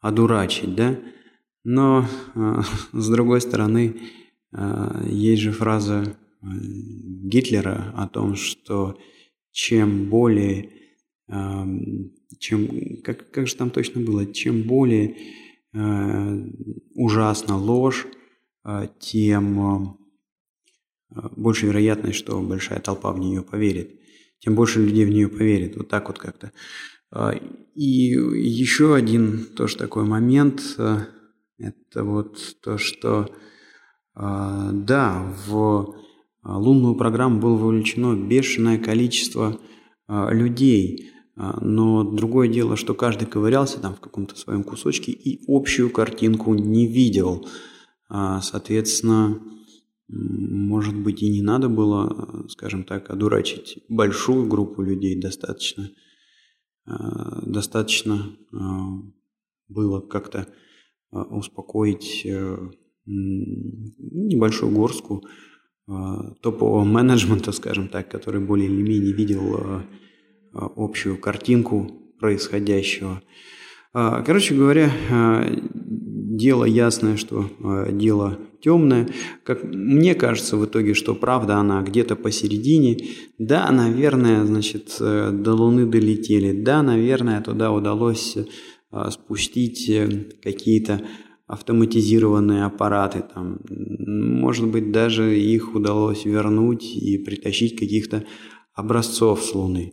одурачить, 0.00 0.74
да? 0.74 0.98
Но, 1.64 2.06
а, 2.34 2.62
с 2.92 3.08
другой 3.08 3.40
стороны, 3.40 3.96
а, 4.52 5.02
есть 5.08 5.42
же 5.42 5.52
фраза 5.52 6.16
э, 6.42 6.46
Гитлера 6.46 7.92
о 7.96 8.06
том, 8.06 8.36
что 8.36 8.98
чем 9.50 10.10
более, 10.10 10.70
чем, 12.40 13.00
как, 13.04 13.30
как 13.30 13.46
же 13.46 13.54
там 13.54 13.70
точно 13.70 14.00
было, 14.00 14.26
чем 14.26 14.62
более 14.62 15.16
а, 15.72 16.36
ужасна 16.94 17.56
ложь, 17.56 18.06
тем 18.98 19.98
больше 21.36 21.66
вероятность, 21.66 22.16
что 22.16 22.40
большая 22.40 22.80
толпа 22.80 23.12
в 23.12 23.18
нее 23.18 23.42
поверит 23.42 24.00
тем 24.44 24.54
больше 24.54 24.80
людей 24.80 25.06
в 25.06 25.10
нее 25.10 25.28
поверит. 25.28 25.76
Вот 25.76 25.88
так 25.88 26.08
вот 26.08 26.18
как-то. 26.18 26.52
А, 27.10 27.32
и 27.74 27.82
еще 27.82 28.94
один 28.94 29.46
тоже 29.56 29.76
такой 29.76 30.04
момент, 30.04 30.60
а, 30.76 31.06
это 31.58 32.04
вот 32.04 32.38
то, 32.60 32.76
что 32.76 33.30
а, 34.14 34.70
да, 34.72 35.34
в 35.46 35.94
лунную 36.44 36.94
программу 36.94 37.40
было 37.40 37.56
вовлечено 37.56 38.14
бешеное 38.14 38.78
количество 38.78 39.58
людей, 40.06 41.10
но 41.36 42.04
другое 42.04 42.48
дело, 42.48 42.76
что 42.76 42.92
каждый 42.92 43.26
ковырялся 43.26 43.80
там 43.80 43.94
в 43.94 44.00
каком-то 44.00 44.36
своем 44.36 44.62
кусочке 44.62 45.10
и 45.10 45.42
общую 45.48 45.88
картинку 45.88 46.52
не 46.52 46.86
видел. 46.86 47.48
Соответственно, 48.10 49.40
может 50.14 50.94
быть, 50.94 51.22
и 51.22 51.30
не 51.30 51.42
надо 51.42 51.68
было, 51.68 52.46
скажем 52.48 52.84
так, 52.84 53.10
одурачить 53.10 53.84
большую 53.88 54.46
группу 54.46 54.82
людей 54.82 55.20
достаточно. 55.20 55.90
Э, 56.86 56.92
достаточно 57.46 58.36
э, 58.52 58.56
было 59.68 60.00
как-то 60.00 60.46
э, 61.12 61.16
успокоить 61.16 62.26
небольшую 63.06 64.72
горстку 64.72 65.22
топового 65.86 66.84
менеджмента, 66.84 67.52
скажем 67.52 67.88
так, 67.88 68.10
который 68.10 68.40
более 68.40 68.66
или 68.66 68.80
менее 68.80 69.12
видел 69.12 69.82
общую 70.54 71.18
картинку 71.20 72.14
происходящего. 72.18 73.20
Короче 73.94 74.54
говоря, 74.56 74.90
дело 76.36 76.64
ясное, 76.64 77.16
что 77.16 77.48
э, 77.60 77.92
дело 77.92 78.38
темное. 78.60 79.08
Как 79.44 79.62
мне 79.64 80.14
кажется 80.14 80.56
в 80.56 80.64
итоге, 80.64 80.94
что 80.94 81.14
правда 81.14 81.56
она 81.56 81.82
где-то 81.82 82.16
посередине. 82.16 82.96
Да, 83.38 83.70
наверное, 83.70 84.44
значит, 84.44 84.96
э, 85.00 85.30
до 85.32 85.54
Луны 85.54 85.86
долетели. 85.86 86.52
Да, 86.52 86.82
наверное, 86.82 87.40
туда 87.40 87.72
удалось 87.72 88.36
э, 88.36 89.10
спустить 89.10 89.88
э, 89.88 90.08
какие-то 90.42 91.02
автоматизированные 91.46 92.64
аппараты. 92.64 93.22
Там, 93.34 93.60
может 93.68 94.66
быть, 94.66 94.90
даже 94.90 95.38
их 95.38 95.74
удалось 95.74 96.24
вернуть 96.24 96.96
и 96.96 97.18
притащить 97.18 97.78
каких-то 97.78 98.24
образцов 98.72 99.44
с 99.44 99.54
Луны. 99.54 99.92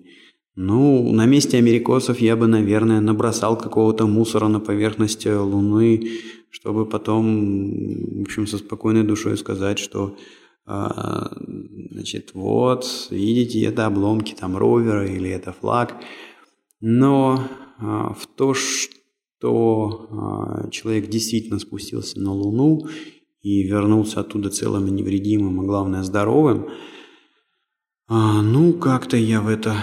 Ну, 0.56 1.12
на 1.14 1.26
месте 1.26 1.58
америкосов 1.58 2.20
я 2.20 2.36
бы, 2.36 2.48
наверное, 2.48 3.00
набросал 3.00 3.58
какого-то 3.58 4.06
мусора 4.06 4.50
на 4.50 4.60
поверхность 4.60 5.26
Луны, 5.26 6.08
чтобы 6.50 6.86
потом, 6.86 8.20
в 8.20 8.22
общем, 8.24 8.46
со 8.46 8.58
спокойной 8.58 9.04
душой 9.04 9.38
сказать, 9.38 9.80
что 9.80 10.18
а, 10.66 11.32
значит, 11.92 12.32
вот, 12.34 13.08
видите, 13.10 13.64
это 13.64 13.86
обломки 13.86 14.36
там 14.38 14.58
ровера 14.58 15.08
или 15.08 15.30
это 15.30 15.54
флаг. 15.54 15.96
Но 16.82 17.48
а, 17.78 18.14
в 18.14 18.28
то, 18.28 18.54
что 18.54 20.08
а, 20.12 20.70
человек 20.70 21.08
действительно 21.10 21.60
спустился 21.60 22.20
на 22.20 22.34
Луну 22.34 22.88
и 23.42 23.64
вернулся 23.64 24.20
оттуда 24.20 24.50
целым 24.50 24.88
и 24.88 24.92
невредимым, 24.92 25.62
а 25.62 25.64
главное 25.64 26.04
здоровым, 26.04 26.68
ну, 28.08 28.74
как-то 28.74 29.16
я 29.16 29.42
в 29.42 29.48
это 29.48 29.74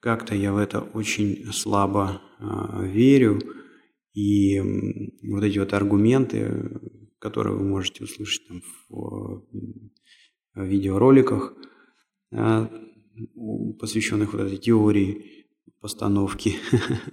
как-то 0.00 0.34
я 0.34 0.52
в 0.52 0.56
это 0.56 0.80
очень 0.80 1.52
слабо 1.52 2.20
э, 2.38 2.86
верю. 2.86 3.40
И 4.14 4.60
вот 5.22 5.44
эти 5.44 5.58
вот 5.58 5.72
аргументы, 5.72 6.80
которые 7.18 7.56
вы 7.56 7.64
можете 7.64 8.04
услышать 8.04 8.48
там 8.48 8.62
в, 8.88 9.44
в 10.54 10.64
видеороликах, 10.64 11.54
э, 12.32 12.66
посвященных 13.78 14.32
вот 14.32 14.42
этой 14.42 14.58
теории 14.58 15.46
постановки, 15.80 16.56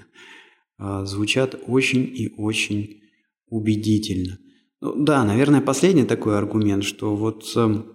а, 0.77 1.05
звучат 1.05 1.59
очень 1.67 2.03
и 2.03 2.33
очень 2.37 3.01
убедительно. 3.47 4.37
Ну, 4.81 5.03
да, 5.03 5.23
наверное, 5.23 5.61
последний 5.61 6.03
такой 6.03 6.37
аргумент, 6.37 6.83
что 6.83 7.15
вот 7.15 7.45
эм, 7.55 7.93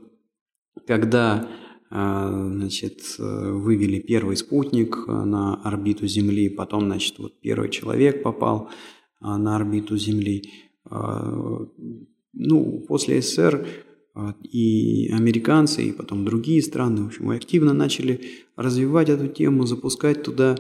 когда 0.87 1.49
значит, 1.91 3.17
вывели 3.19 3.99
первый 3.99 4.37
спутник 4.37 5.05
а, 5.09 5.25
на 5.25 5.57
орбиту 5.57 6.07
Земли, 6.07 6.49
потом, 6.49 6.87
значит, 6.87 7.19
вот 7.19 7.41
первый 7.41 7.69
человек 7.69 8.23
попал 8.23 8.71
на 9.21 9.57
орбиту 9.57 9.99
Земли. 9.99 10.51
Ну, 12.33 12.85
после 12.89 13.21
СССР 13.21 13.67
и 14.43 15.11
американцы, 15.13 15.83
и 15.83 15.93
потом 15.93 16.25
другие 16.25 16.63
страны, 16.63 17.03
в 17.03 17.07
общем, 17.09 17.31
активно 17.31 17.75
начали 17.75 18.21
развивать 18.57 19.09
эту 19.11 19.27
тему, 19.27 19.67
запускать 19.67 20.23
туда 20.23 20.57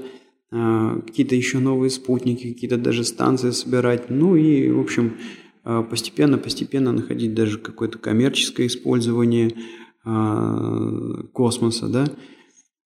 какие-то 0.51 1.37
еще 1.37 1.59
новые 1.59 1.91
спутники, 1.91 2.53
какие-то 2.53 2.77
даже 2.77 3.05
станции 3.05 3.51
собирать. 3.51 4.11
Ну 4.11 4.37
и, 4.37 4.69
в 4.69 4.81
общем, 4.81 5.17
постепенно-постепенно 5.63 6.93
находить 6.93 7.35
даже 7.35 7.59
какое-то 7.59 7.99
коммерческое 7.99 8.67
использование– 8.67 9.55
космоса, 10.03 11.89
да, 11.89 12.07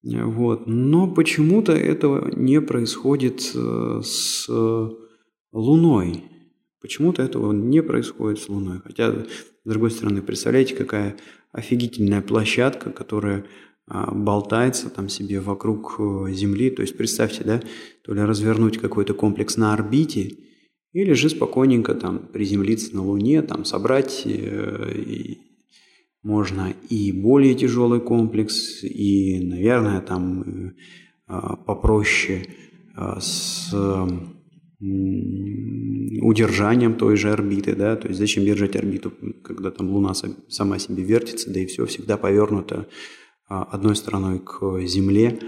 вот. 0.03 0.67
Но 0.67 1.07
почему-то 1.07 1.73
этого 1.73 2.31
не 2.35 2.61
происходит 2.61 3.53
э, 3.55 4.01
с 4.03 4.49
Луной. 5.55 6.25
Почему-то 6.81 7.23
этого 7.23 7.53
не 7.53 7.83
происходит 7.83 8.41
с 8.41 8.49
Луной. 8.49 8.81
Хотя, 8.85 9.13
с 9.13 9.27
другой 9.65 9.91
стороны, 9.91 10.21
представляете, 10.21 10.75
какая 10.75 11.17
офигительная 11.53 12.21
площадка, 12.21 12.91
которая 12.91 13.47
а, 13.87 14.13
болтается 14.13 14.91
там 14.91 15.09
себе 15.09 15.41
вокруг 15.41 15.97
э, 15.99 16.33
Земли. 16.33 16.71
То 16.71 16.83
есть 16.83 16.97
представьте, 16.97 17.45
да, 17.45 17.63
то 18.03 18.13
ли 18.13 18.21
развернуть 18.21 18.79
какой-то 18.79 19.15
комплекс 19.15 19.57
на 19.57 19.73
орбите, 19.73 20.37
или 20.93 21.13
же 21.13 21.29
спокойненько 21.31 21.95
там 21.95 22.19
приземлиться 22.19 22.95
на 22.95 23.03
Луне, 23.03 23.43
там 23.43 23.65
собрать 23.65 24.23
э, 24.27 24.93
и 24.95 25.39
можно 26.25 26.75
и 26.89 27.13
более 27.13 27.55
тяжелый 27.55 28.01
комплекс, 28.01 28.83
и, 28.83 29.41
наверное, 29.47 30.01
там 30.01 30.43
э, 30.43 30.73
а, 31.27 31.57
попроще 31.57 32.47
а, 32.97 33.21
с 33.21 33.73
удержанием 36.21 36.95
той 36.95 37.17
же 37.17 37.31
орбиты, 37.31 37.75
да, 37.75 37.97
то 37.97 38.09
есть 38.09 38.19
зачем 38.19 38.45
держать 38.45 38.77
орбиту, 38.77 39.13
когда 39.43 39.71
там 39.71 39.89
Луна 39.91 40.13
сама 40.15 40.79
себе 40.79 41.03
вертится, 41.03 41.51
да 41.51 41.61
и 41.61 41.67
все 41.67 41.87
всегда 41.87 42.17
повернуто 42.17 42.89
а, 43.49 43.63
одной 43.63 43.97
стороной 43.97 44.41
к 44.41 44.81
Земле. 44.87 45.39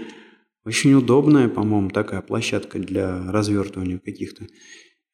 Очень 0.65 0.93
удобная, 0.93 1.49
по-моему, 1.49 1.89
такая 1.89 2.21
площадка 2.21 2.79
для 2.79 3.31
развертывания 3.31 3.99
каких-то 3.99 4.47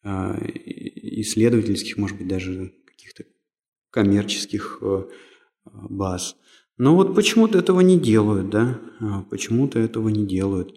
а, 0.03 0.37
исследовательских, 0.45 1.97
может 1.97 2.17
быть, 2.17 2.27
даже 2.27 2.73
каких-то 2.85 3.23
коммерческих 3.89 4.79
а, 4.81 5.07
баз. 5.73 6.35
Но 6.77 6.95
вот 6.95 7.15
почему-то 7.15 7.59
этого 7.59 7.81
не 7.81 7.99
делают, 7.99 8.49
да? 8.49 8.79
Почему-то 9.29 9.79
этого 9.79 10.09
не 10.09 10.25
делают. 10.25 10.73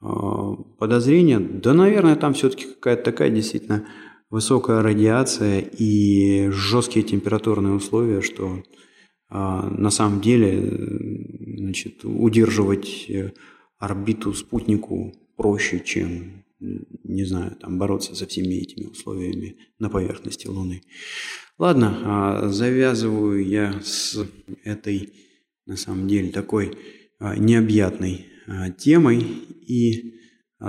Подозрение? 0.00 1.38
Да, 1.38 1.74
наверное, 1.74 2.16
там 2.16 2.34
все-таки 2.34 2.66
какая-то 2.66 3.04
такая 3.04 3.30
действительно 3.30 3.86
высокая 4.30 4.82
радиация 4.82 5.60
и 5.60 6.48
жесткие 6.50 7.04
температурные 7.04 7.74
условия, 7.74 8.20
что 8.20 8.62
а, 9.28 9.68
на 9.70 9.90
самом 9.90 10.20
деле 10.20 10.60
значит, 11.58 12.04
удерживать 12.04 13.06
э, 13.08 13.32
орбиту 13.78 14.32
спутнику 14.34 15.12
проще, 15.36 15.80
чем, 15.80 16.44
не 16.58 17.24
знаю, 17.24 17.56
там, 17.60 17.78
бороться 17.78 18.14
со 18.14 18.26
всеми 18.26 18.54
этими 18.54 18.86
условиями 18.86 19.56
на 19.78 19.90
поверхности 19.90 20.46
Луны. 20.46 20.82
Ладно, 21.58 22.00
а, 22.04 22.48
завязываю 22.48 23.46
я 23.46 23.80
с 23.82 24.18
этой, 24.64 25.12
на 25.66 25.76
самом 25.76 26.08
деле, 26.08 26.30
такой 26.30 26.76
а, 27.18 27.36
необъятной 27.36 28.26
темой. 28.78 29.26
И 29.66 30.14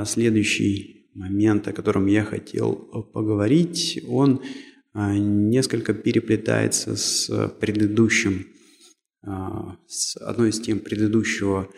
следующий 0.05 0.97
момент, 1.13 1.67
о 1.67 1.73
котором 1.73 2.07
я 2.07 2.23
хотел 2.23 2.73
поговорить, 3.13 4.01
он 4.07 4.41
а, 4.93 5.15
несколько 5.15 5.93
переплетается 5.93 6.95
с 6.95 7.49
предыдущим, 7.59 8.47
а, 9.23 9.77
с 9.87 10.17
одной 10.17 10.49
из 10.49 10.59
тем 10.59 10.79
предыдущего 10.79 11.69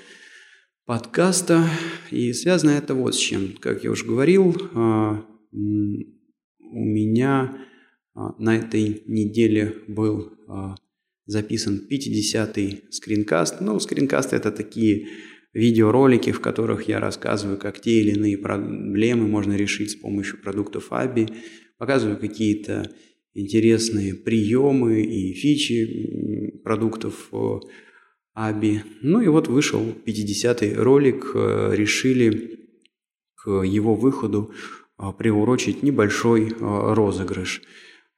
подкаста. 0.89 1.69
И 2.09 2.33
связано 2.33 2.71
это 2.71 2.95
вот 2.95 3.13
с 3.13 3.17
чем. 3.19 3.53
Как 3.59 3.83
я 3.83 3.91
уже 3.91 4.05
говорил, 4.05 4.57
а, 4.73 5.23
у 5.51 6.83
меня 6.83 7.59
на 8.39 8.57
этой 8.57 9.03
неделе 9.05 9.75
был 9.87 10.33
записан 11.27 11.79
50-й 11.87 12.85
скринкаст. 12.89 13.61
Ну, 13.61 13.79
скринкасты– 13.79 14.35
это 14.37 14.51
такие 14.51 15.09
видеоролики, 15.53 16.31
в 16.31 16.41
которых 16.41 16.87
я 16.87 16.99
рассказываю, 16.99 17.59
как 17.59 17.79
те 17.79 18.01
или 18.01 18.15
иные 18.15 18.39
проблемы 18.39 19.27
можно 19.27 19.53
решить 19.53 19.91
с 19.91 19.95
помощью 19.95 20.41
продуктов 20.41 20.91
ABI, 20.91 21.31
показываю 21.77 22.17
какие-то 22.17 22.89
интересные 23.35 24.15
приемы 24.15 25.03
и 25.03 25.33
фичи 25.33 26.59
продуктов 26.63 27.29
Аби. 28.41 28.83
Ну 29.01 29.19
и 29.19 29.27
вот 29.27 29.49
вышел 29.49 29.81
50-й 29.81 30.73
ролик, 30.75 31.31
э, 31.33 31.71
решили 31.73 32.69
к 33.35 33.49
его 33.49 33.95
выходу 33.95 34.53
э, 34.97 35.11
приурочить 35.17 35.83
небольшой 35.83 36.47
э, 36.47 36.53
розыгрыш. 36.59 37.61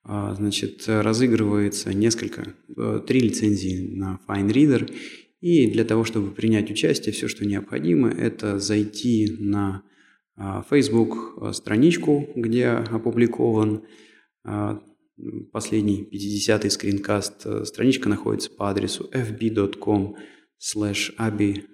Значит, 0.03 0.85
разыгрывается 0.87 1.93
несколько, 1.93 2.55
три 3.05 3.19
лицензии 3.19 3.95
на 3.95 4.19
FineReader, 4.27 4.91
и 5.41 5.69
для 5.69 5.85
того, 5.85 6.05
чтобы 6.05 6.31
принять 6.31 6.71
участие, 6.71 7.13
все, 7.13 7.27
что 7.27 7.45
необходимо, 7.45 8.09
это 8.09 8.57
зайти 8.57 9.37
на 9.39 9.83
Facebook 10.71 11.53
страничку, 11.53 12.27
где 12.35 12.69
опубликован 12.69 13.83
последний 15.51 16.07
50-й 16.11 16.69
скринкаст. 16.69 17.45
Э, 17.45 17.65
страничка 17.65 18.09
находится 18.09 18.49
по 18.51 18.69
адресу 18.69 19.09
fb.com 19.13 20.15
slash 20.59 21.15
abi3a, 21.17 21.65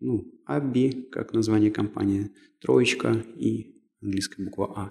ну, 0.00 0.24
abi, 0.48 1.02
как 1.10 1.32
название 1.32 1.70
компании, 1.70 2.30
троечка 2.60 3.24
и 3.36 3.74
английская 4.02 4.44
буква 4.44 4.72
А. 4.76 4.88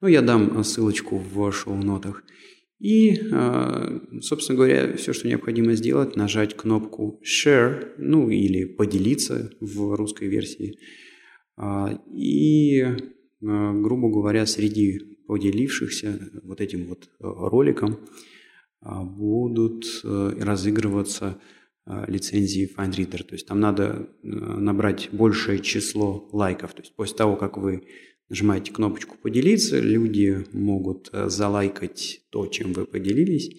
Ну, 0.00 0.08
я 0.08 0.22
дам 0.22 0.62
ссылочку 0.64 1.18
в 1.18 1.50
шоу-нотах. 1.52 2.22
И, 2.78 3.18
э, 3.32 4.00
собственно 4.20 4.56
говоря, 4.56 4.96
все, 4.96 5.12
что 5.12 5.26
необходимо 5.26 5.72
сделать, 5.72 6.14
нажать 6.14 6.56
кнопку 6.56 7.20
Share, 7.24 7.94
ну 7.98 8.30
или 8.30 8.64
поделиться 8.64 9.50
в 9.60 9.96
русской 9.96 10.28
версии. 10.28 10.78
А, 11.56 12.00
и, 12.14 12.80
э, 12.80 12.94
грубо 13.40 14.10
говоря, 14.10 14.46
среди 14.46 15.17
поделившихся 15.28 16.30
вот 16.42 16.60
этим 16.62 16.86
вот 16.86 17.04
э, 17.04 17.08
роликом 17.20 17.98
а, 18.80 19.04
будут 19.04 19.84
э, 20.02 20.32
разыгрываться 20.40 21.38
а, 21.84 22.10
лицензии 22.10 22.70
FineReader. 22.74 23.24
То 23.24 23.34
есть 23.34 23.46
там 23.46 23.60
надо 23.60 24.08
э, 24.22 24.26
набрать 24.26 25.10
большее 25.12 25.60
число 25.60 26.26
лайков. 26.32 26.72
То 26.72 26.80
есть 26.80 26.96
после 26.96 27.14
того, 27.16 27.36
как 27.36 27.58
вы 27.58 27.86
нажимаете 28.30 28.72
кнопочку 28.72 29.16
«Поделиться», 29.22 29.78
люди 29.78 30.46
могут 30.52 31.10
залайкать 31.12 32.22
то, 32.30 32.46
чем 32.46 32.72
вы 32.72 32.86
поделились. 32.86 33.50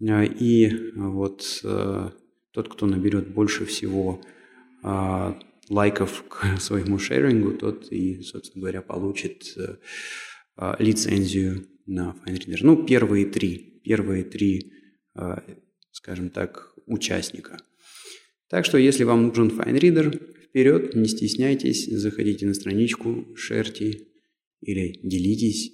И 0.00 0.90
вот 0.96 1.60
тот, 1.62 2.68
кто 2.68 2.86
наберет 2.86 3.28
больше 3.28 3.66
всего 3.66 4.22
а, 4.82 5.38
лайков 5.68 6.24
к 6.28 6.56
своему 6.60 6.98
шерингу, 6.98 7.52
тот 7.52 7.90
и, 7.92 8.22
собственно 8.22 8.62
говоря, 8.62 8.82
получит 8.82 9.54
лицензию 10.78 11.66
на 11.86 12.16
FineReader. 12.24 12.58
Ну, 12.62 12.84
первые 12.84 13.26
три, 13.26 13.80
первые 13.84 14.24
три, 14.24 14.72
а, 15.14 15.42
скажем 15.90 16.30
так, 16.30 16.74
участника. 16.86 17.58
Так 18.48 18.64
что, 18.64 18.78
если 18.78 19.04
вам 19.04 19.26
нужен 19.26 19.48
FineReader, 19.48 20.44
вперед, 20.54 20.94
не 20.94 21.08
стесняйтесь, 21.08 21.86
заходите 21.90 22.46
на 22.46 22.54
страничку, 22.54 23.26
шерьте 23.34 24.06
или 24.60 25.00
делитесь. 25.02 25.72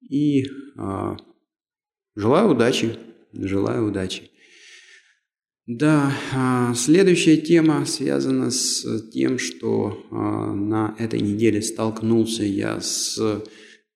И 0.00 0.44
э, 0.44 1.16
желаю 2.16 2.50
удачи, 2.50 2.96
желаю 3.32 3.88
удачи. 3.88 4.30
Да, 5.66 6.12
э, 6.34 6.74
следующая 6.74 7.36
тема 7.36 7.86
связана 7.86 8.50
с 8.50 9.10
тем, 9.10 9.38
что 9.38 10.04
э, 10.10 10.14
на 10.14 10.96
этой 10.98 11.20
неделе 11.20 11.62
столкнулся 11.62 12.42
я 12.42 12.80
с 12.80 13.44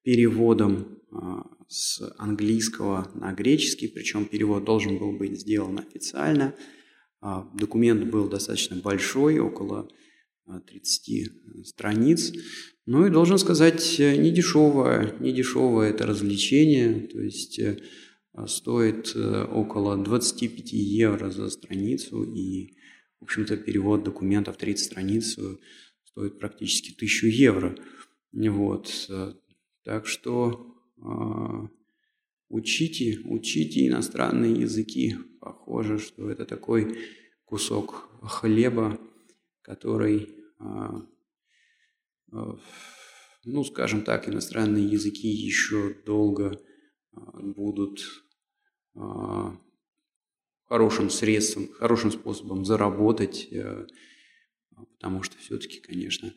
переводом 0.05 1.01
а, 1.11 1.47
с 1.69 2.01
английского 2.19 3.11
на 3.14 3.33
греческий, 3.33 3.88
причем 3.88 4.27
перевод 4.27 4.64
должен 4.64 4.99
был 4.99 5.12
быть 5.12 5.40
сделан 5.40 5.79
официально. 5.79 6.55
А, 7.21 7.51
документ 7.55 8.05
был 8.11 8.29
достаточно 8.29 8.77
большой, 8.77 9.38
около 9.38 9.88
30 10.47 11.29
а, 11.29 11.64
страниц. 11.64 12.33
Ну 12.87 13.07
и 13.07 13.11
должен 13.11 13.38
сказать, 13.38 13.99
не 13.99 14.31
дешевое, 14.31 15.17
не 15.19 15.33
дешевое 15.33 15.90
это 15.90 16.07
развлечение, 16.07 17.09
то 17.09 17.19
есть 17.19 17.59
э, 17.59 17.79
стоит 18.47 19.12
э, 19.14 19.45
около 19.45 19.97
25 19.97 20.73
евро 20.73 21.31
за 21.31 21.49
страницу, 21.49 22.25
и, 22.25 22.77
в 23.21 23.25
общем-то, 23.25 23.57
перевод 23.57 24.05
документов 24.05 24.59
30 24.59 24.85
страниц 24.85 25.38
э, 25.38 25.57
стоит 26.05 26.38
практически 26.38 26.95
1000 26.95 27.29
евро. 27.29 27.75
Вот. 28.33 29.09
Так 29.85 30.07
что 30.07 30.75
э, 30.97 31.68
учите, 32.49 33.20
учите 33.27 33.87
иностранные 33.87 34.55
языки. 34.55 35.16
Похоже, 35.40 35.99
что 35.99 36.31
это 36.31 36.47
такой 36.47 36.99
кусок 37.44 38.09
хлеба, 38.23 38.99
который, 39.61 40.38
э, 40.59 40.64
э, 42.33 42.53
ну, 43.44 43.64
скажем 43.64 44.05
так, 44.05 44.27
иностранные 44.27 44.87
языки 44.87 45.29
еще 45.29 45.94
долго 46.07 46.59
будут 47.12 48.03
хорошим 50.64 51.11
средством, 51.11 51.68
хорошим 51.68 52.11
способом 52.11 52.64
заработать, 52.64 53.49
э, 53.53 53.87
потому 54.70 55.23
что 55.23 55.37
все-таки, 55.38 55.81
конечно, 55.81 56.33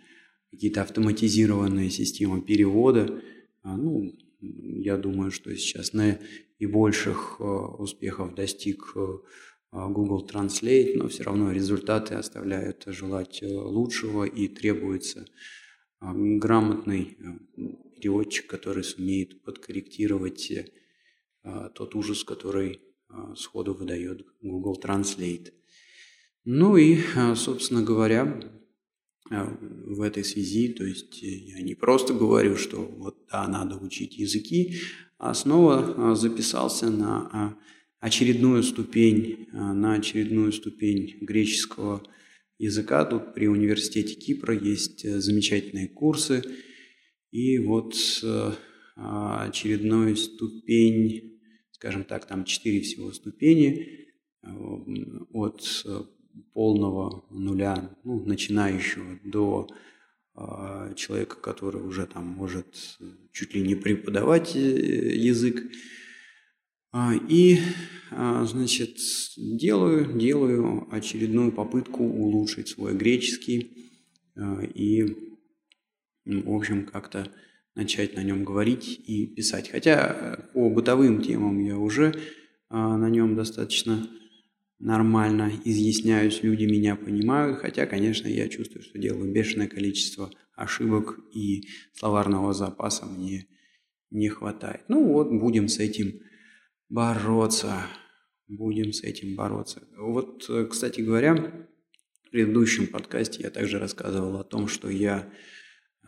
какие-то 0.51 0.81
автоматизированные 0.81 1.89
системы 1.89 2.41
перевода– 2.41 3.23
Ну, 3.75 4.13
я 4.39 4.97
думаю, 4.97 5.31
что 5.31 5.53
сейчас 5.55 5.91
наибольших 5.93 7.41
успехов 7.79 8.33
достиг 8.33 8.93
Google 9.71 10.25
Translate, 10.25 10.95
но 10.95 11.09
все 11.09 11.23
равно 11.23 11.51
результаты 11.51 12.15
оставляют 12.15 12.85
желать 12.87 13.41
лучшего 13.41 14.23
и 14.23 14.47
требуется 14.47 15.25
грамотный 15.99 17.17
переводчик, 17.99 18.47
который 18.47 18.83
сумеет 18.83 19.43
подкорректировать 19.43 20.51
тот 21.75 21.95
ужас, 21.95 22.23
который 22.23 22.79
сходу 23.35 23.73
выдает 23.73 24.25
Google 24.41 24.79
Translate. 24.81 25.51
Ну 26.45 26.77
и, 26.77 26.97
собственно 27.35 27.83
говоря, 27.83 28.39
в 29.29 30.01
этой 30.01 30.23
связи, 30.23 30.69
то 30.69 30.85
есть 30.85 31.21
я 31.21 31.61
не 31.61 31.75
просто 31.75 32.13
говорю, 32.13 32.55
что 32.55 32.77
вот 32.77 33.17
да, 33.31 33.47
надо 33.47 33.77
учить 33.77 34.17
языки, 34.17 34.75
а 35.17 35.33
снова 35.33 36.15
записался 36.15 36.89
на 36.89 37.57
очередную 37.99 38.63
ступень, 38.63 39.47
на 39.51 39.95
очередную 39.95 40.51
ступень 40.51 41.17
греческого 41.21 42.03
языка. 42.59 43.05
Тут 43.05 43.33
при 43.33 43.47
университете 43.47 44.15
Кипра 44.15 44.55
есть 44.55 45.07
замечательные 45.07 45.87
курсы. 45.87 46.43
И 47.31 47.57
вот 47.57 47.95
очередной 48.95 50.15
ступень, 50.15 51.39
скажем 51.71 52.03
так, 52.03 52.25
там 52.27 52.45
четыре 52.45 52.81
всего 52.81 53.11
ступени 53.11 54.07
от 55.33 55.61
полного 56.53 57.25
нуля, 57.29 57.95
ну, 58.03 58.23
начинающего, 58.25 59.19
до 59.23 59.67
э, 60.35 60.93
человека, 60.95 61.37
который 61.37 61.81
уже 61.81 62.05
там 62.05 62.25
может 62.25 62.97
чуть 63.31 63.53
ли 63.53 63.61
не 63.61 63.75
преподавать 63.75 64.55
э, 64.55 64.59
язык. 64.59 65.63
А, 66.91 67.13
и, 67.29 67.59
а, 68.11 68.45
значит, 68.45 68.97
делаю, 69.37 70.17
делаю 70.17 70.87
очередную 70.91 71.51
попытку 71.51 72.03
улучшить 72.03 72.69
свой 72.69 72.95
греческий 72.95 73.91
и, 74.73 75.03
в 76.25 76.55
общем, 76.55 76.85
как-то 76.85 77.31
начать 77.75 78.15
на 78.15 78.23
нем 78.23 78.43
говорить 78.45 78.99
и 79.05 79.27
писать. 79.27 79.69
Хотя 79.69 80.47
по 80.53 80.69
бытовым 80.69 81.21
темам 81.21 81.59
я 81.59 81.77
уже 81.77 82.13
на 82.69 83.09
нем 83.09 83.35
достаточно 83.35 84.07
нормально 84.79 85.51
изъясняюсь, 85.65 86.43
люди 86.43 86.65
меня 86.65 86.95
понимают, 86.95 87.59
хотя, 87.59 87.85
конечно, 87.85 88.27
я 88.27 88.47
чувствую, 88.47 88.83
что 88.83 88.99
делаю 88.99 89.31
бешеное 89.31 89.67
количество 89.67 90.31
ошибок 90.55 91.19
и 91.33 91.67
словарного 91.93 92.53
запаса 92.53 93.05
мне 93.05 93.47
не 94.11 94.29
хватает. 94.29 94.81
Ну 94.87 95.05
вот, 95.11 95.31
будем 95.31 95.67
с 95.67 95.79
этим 95.79 96.19
бороться. 96.89 97.87
Будем 98.47 98.93
с 98.93 99.03
этим 99.03 99.35
бороться. 99.35 99.81
Вот, 99.97 100.49
кстати 100.69 101.01
говоря, 101.01 101.67
в 102.23 102.29
предыдущем 102.29 102.87
подкасте 102.87 103.43
я 103.43 103.49
также 103.49 103.79
рассказывал 103.79 104.37
о 104.37 104.43
том, 104.43 104.67
что 104.67 104.89
я, 104.89 105.29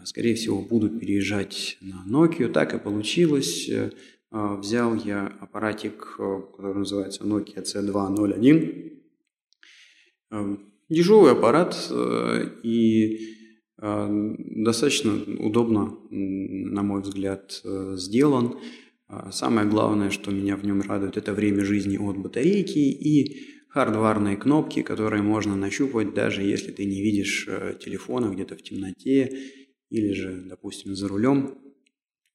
скорее 0.05 0.35
всего, 0.35 0.61
буду 0.61 0.89
переезжать 0.89 1.77
на 1.81 2.05
Nokia. 2.07 2.49
Так 2.49 2.73
и 2.73 2.79
получилось. 2.79 3.69
А, 4.31 4.55
взял 4.55 4.95
я 4.95 5.27
аппаратик, 5.39 6.15
э, 6.19 6.41
который 6.51 6.75
называется 6.75 7.23
Nokia 7.23 7.63
C201. 7.63 8.99
Э, 10.31 10.57
дешевый 10.89 11.31
аппарат 11.31 11.75
э, 11.89 12.45
и 12.63 13.35
достаточно 13.81 15.13
удобно, 15.39 15.97
на 16.09 16.83
мой 16.83 17.01
взгляд, 17.01 17.61
сделан. 17.63 18.59
А, 19.07 19.31
самое 19.31 19.69
главное, 19.69 20.09
что 20.09 20.31
меня 20.31 20.57
в 20.57 20.65
нем 20.65 20.81
радует, 20.81 21.15
это 21.15 21.33
время 21.33 21.63
жизни 21.63 21.95
от 21.95 22.17
батарейки 22.17 22.77
и 22.77 23.39
хардварные 23.69 24.35
кнопки, 24.35 24.81
которые 24.81 25.23
можно 25.23 25.55
нащупывать, 25.55 26.13
даже 26.13 26.41
если 26.41 26.73
ты 26.73 26.83
не 26.83 27.01
видишь 27.01 27.47
телефона 27.79 28.33
где-то 28.33 28.57
в 28.57 28.61
темноте 28.61 29.31
или 29.89 30.11
же, 30.11 30.43
допустим, 30.49 30.93
за 30.93 31.07
рулем. 31.07 31.57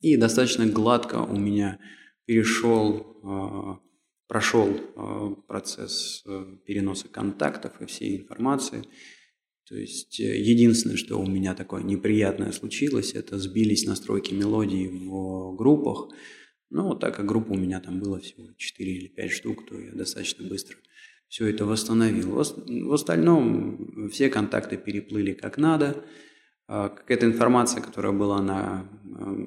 И 0.04 0.18
достаточно 0.18 0.66
гладко 0.66 1.22
у 1.22 1.38
меня 1.38 1.78
перешел, 2.26 3.16
а, 3.22 3.80
прошел 4.28 4.68
а, 4.96 5.30
процесс 5.48 6.22
э, 6.26 6.58
переноса 6.66 7.08
контактов 7.08 7.80
и 7.80 7.86
всей 7.86 8.18
информации. 8.18 8.84
То 9.66 9.74
есть 9.74 10.20
э, 10.20 10.38
единственное, 10.38 10.98
что 10.98 11.18
у 11.18 11.26
меня 11.26 11.54
такое 11.54 11.82
неприятное 11.82 12.52
случилось, 12.52 13.14
это 13.14 13.38
сбились 13.38 13.86
настройки 13.86 14.34
мелодии 14.34 14.88
в 14.88 15.56
группах. 15.56 16.10
Но 16.68 16.94
так 16.94 17.16
как 17.16 17.24
группа 17.24 17.52
у 17.52 17.58
меня 17.58 17.80
там 17.80 17.98
было 17.98 18.20
всего 18.20 18.48
4 18.58 18.92
или 18.92 19.08
5 19.08 19.30
штук, 19.30 19.66
то 19.66 19.80
я 19.80 19.92
достаточно 19.92 20.46
быстро 20.46 20.76
все 21.28 21.46
это 21.46 21.64
восстановил. 21.64 22.36
В 22.36 22.92
остальном 22.92 24.10
все 24.10 24.28
контакты 24.28 24.76
переплыли 24.76 25.32
как 25.32 25.56
надо. 25.56 26.04
А, 26.66 26.88
какая-то 26.88 27.26
информация, 27.26 27.82
которая 27.82 28.12
была 28.12 28.40
на 28.42 28.88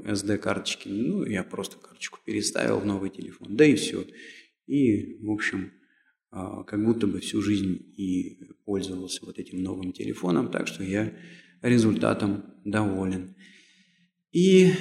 SD-карточке, 0.05 0.89
ну, 0.89 1.25
я 1.25 1.43
просто 1.43 1.77
карточку 1.77 2.19
переставил 2.23 2.79
в 2.79 2.85
новый 2.85 3.09
телефон, 3.09 3.55
да 3.55 3.65
и 3.65 3.75
все. 3.75 4.05
И, 4.67 5.17
в 5.25 5.31
общем, 5.31 5.71
а, 6.29 6.63
как 6.63 6.83
будто 6.83 7.07
бы 7.07 7.19
всю 7.19 7.41
жизнь 7.41 7.93
и 7.97 8.39
пользовался 8.65 9.25
вот 9.25 9.39
этим 9.39 9.63
новым 9.63 9.93
телефоном, 9.93 10.51
так 10.51 10.67
что 10.67 10.83
я 10.83 11.13
результатом 11.61 12.45
доволен. 12.63 13.35
И 14.31 14.71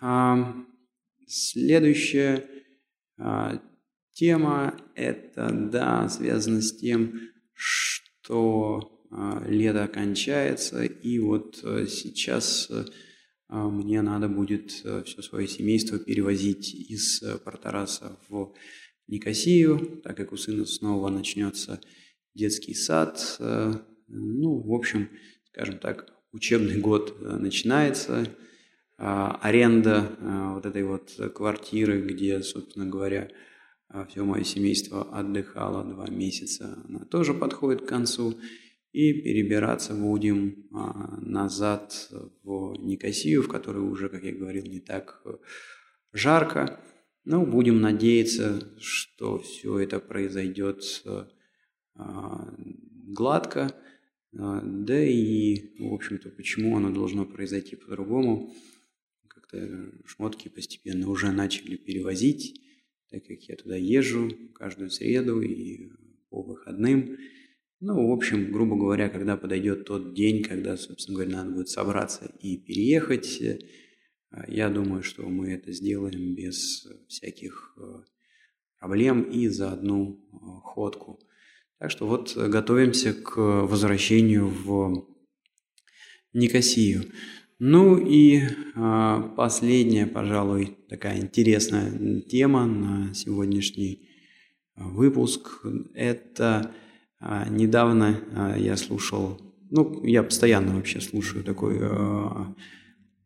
а, 0.00 0.54
следующая 1.26 2.44
а, 3.16 3.62
тема, 4.12 4.78
это, 4.94 5.50
да, 5.50 6.08
связано 6.08 6.60
с 6.60 6.76
тем, 6.76 7.18
что 7.54 9.01
лето 9.46 9.88
кончается, 9.88 10.84
и 10.84 11.18
вот 11.18 11.60
э, 11.62 11.86
сейчас 11.86 12.68
э, 12.70 12.84
а, 13.48 13.68
мне 13.68 14.00
надо 14.00 14.28
будет 14.28 14.80
э, 14.84 15.02
все 15.04 15.20
свое 15.20 15.46
семейство 15.46 15.98
перевозить 15.98 16.74
из 16.74 17.22
Портараса 17.44 18.18
в 18.28 18.54
Никосию, 19.08 20.00
так 20.02 20.16
как 20.16 20.32
у 20.32 20.36
сына 20.36 20.64
снова 20.64 21.10
начнется 21.10 21.80
детский 22.34 22.72
сад. 22.72 23.36
Ну, 24.08 24.60
в 24.62 24.72
общем, 24.72 25.10
скажем 25.48 25.78
так, 25.78 26.10
учебный 26.32 26.78
год 26.78 27.20
начинается. 27.20 28.26
А, 28.96 29.38
аренда 29.42 30.16
вот 30.54 30.64
этой 30.64 30.84
вот 30.84 31.10
квартиры, 31.34 32.00
где, 32.00 32.42
собственно 32.42 32.86
говоря, 32.86 33.28
все 34.08 34.24
мое 34.24 34.44
семейство 34.44 35.02
отдыхало 35.12 35.84
два 35.84 36.06
месяца, 36.08 36.82
она 36.88 37.04
тоже 37.04 37.34
подходит 37.34 37.82
к 37.82 37.88
концу. 37.88 38.38
И 38.92 39.14
перебираться 39.14 39.94
будем 39.94 40.66
а, 40.70 41.18
назад 41.22 42.10
в 42.42 42.74
Никосию, 42.78 43.42
в 43.42 43.48
которой 43.48 43.78
уже, 43.78 44.10
как 44.10 44.22
я 44.22 44.32
говорил, 44.32 44.66
не 44.66 44.80
так 44.80 45.22
э, 45.24 45.30
жарко. 46.12 46.78
Но 47.24 47.46
будем 47.46 47.80
надеяться, 47.80 48.78
что 48.80 49.38
все 49.38 49.78
это 49.78 49.98
произойдет 49.98 50.82
а, 51.94 52.54
гладко. 53.06 53.74
А, 54.38 54.60
да 54.62 55.02
и, 55.02 55.74
в 55.78 55.94
общем-то, 55.94 56.28
почему 56.28 56.76
оно 56.76 56.92
должно 56.92 57.24
произойти 57.24 57.76
по-другому? 57.76 58.52
Как-то 59.26 59.90
шмотки 60.04 60.48
постепенно 60.48 61.08
уже 61.08 61.32
начали 61.32 61.76
перевозить, 61.76 62.60
так 63.08 63.24
как 63.24 63.40
я 63.40 63.56
туда 63.56 63.76
езжу 63.76 64.30
каждую 64.54 64.90
среду 64.90 65.40
и 65.40 65.92
по 66.28 66.42
выходным– 66.42 67.16
ну, 67.84 68.08
в 68.08 68.12
общем, 68.12 68.52
грубо 68.52 68.76
говоря, 68.76 69.08
когда 69.08 69.36
подойдет 69.36 69.86
тот 69.86 70.14
день, 70.14 70.44
когда, 70.44 70.76
собственно 70.76 71.16
говоря, 71.16 71.38
надо 71.38 71.50
будет 71.50 71.68
собраться 71.68 72.32
и 72.38 72.56
переехать, 72.56 73.40
э, 73.40 73.58
я 74.46 74.68
думаю, 74.68 75.02
что 75.02 75.24
мы 75.24 75.50
это 75.50 75.72
сделаем 75.72 76.36
без 76.36 76.86
всяких 77.08 77.76
э, 77.76 77.82
проблем 78.78 79.22
и 79.22 79.48
за 79.48 79.72
одну 79.72 80.24
э, 80.32 80.36
ходку. 80.62 81.18
Так 81.80 81.90
что 81.90 82.06
вот 82.06 82.36
готовимся 82.36 83.14
к 83.14 83.36
возвращению 83.36 84.46
в 84.46 85.04
Никосию. 86.32 87.02
Ну 87.58 87.98
и 87.98 88.42
последняя, 89.36 90.06
пожалуй, 90.06 90.78
такая 90.88 91.20
интересная 91.20 92.20
тема 92.20 92.66
на 92.66 93.12
сегодняшний 93.12 94.08
выпуск– 94.76 95.66
это 95.94 96.72
недавно 97.48 98.20
а, 98.34 98.58
я 98.58 98.76
слушал, 98.76 99.40
ну, 99.70 100.04
я 100.04 100.22
постоянно 100.22 100.74
вообще 100.74 101.00
слушаю 101.00 101.44
такой 101.44 101.78
а, 101.80 102.54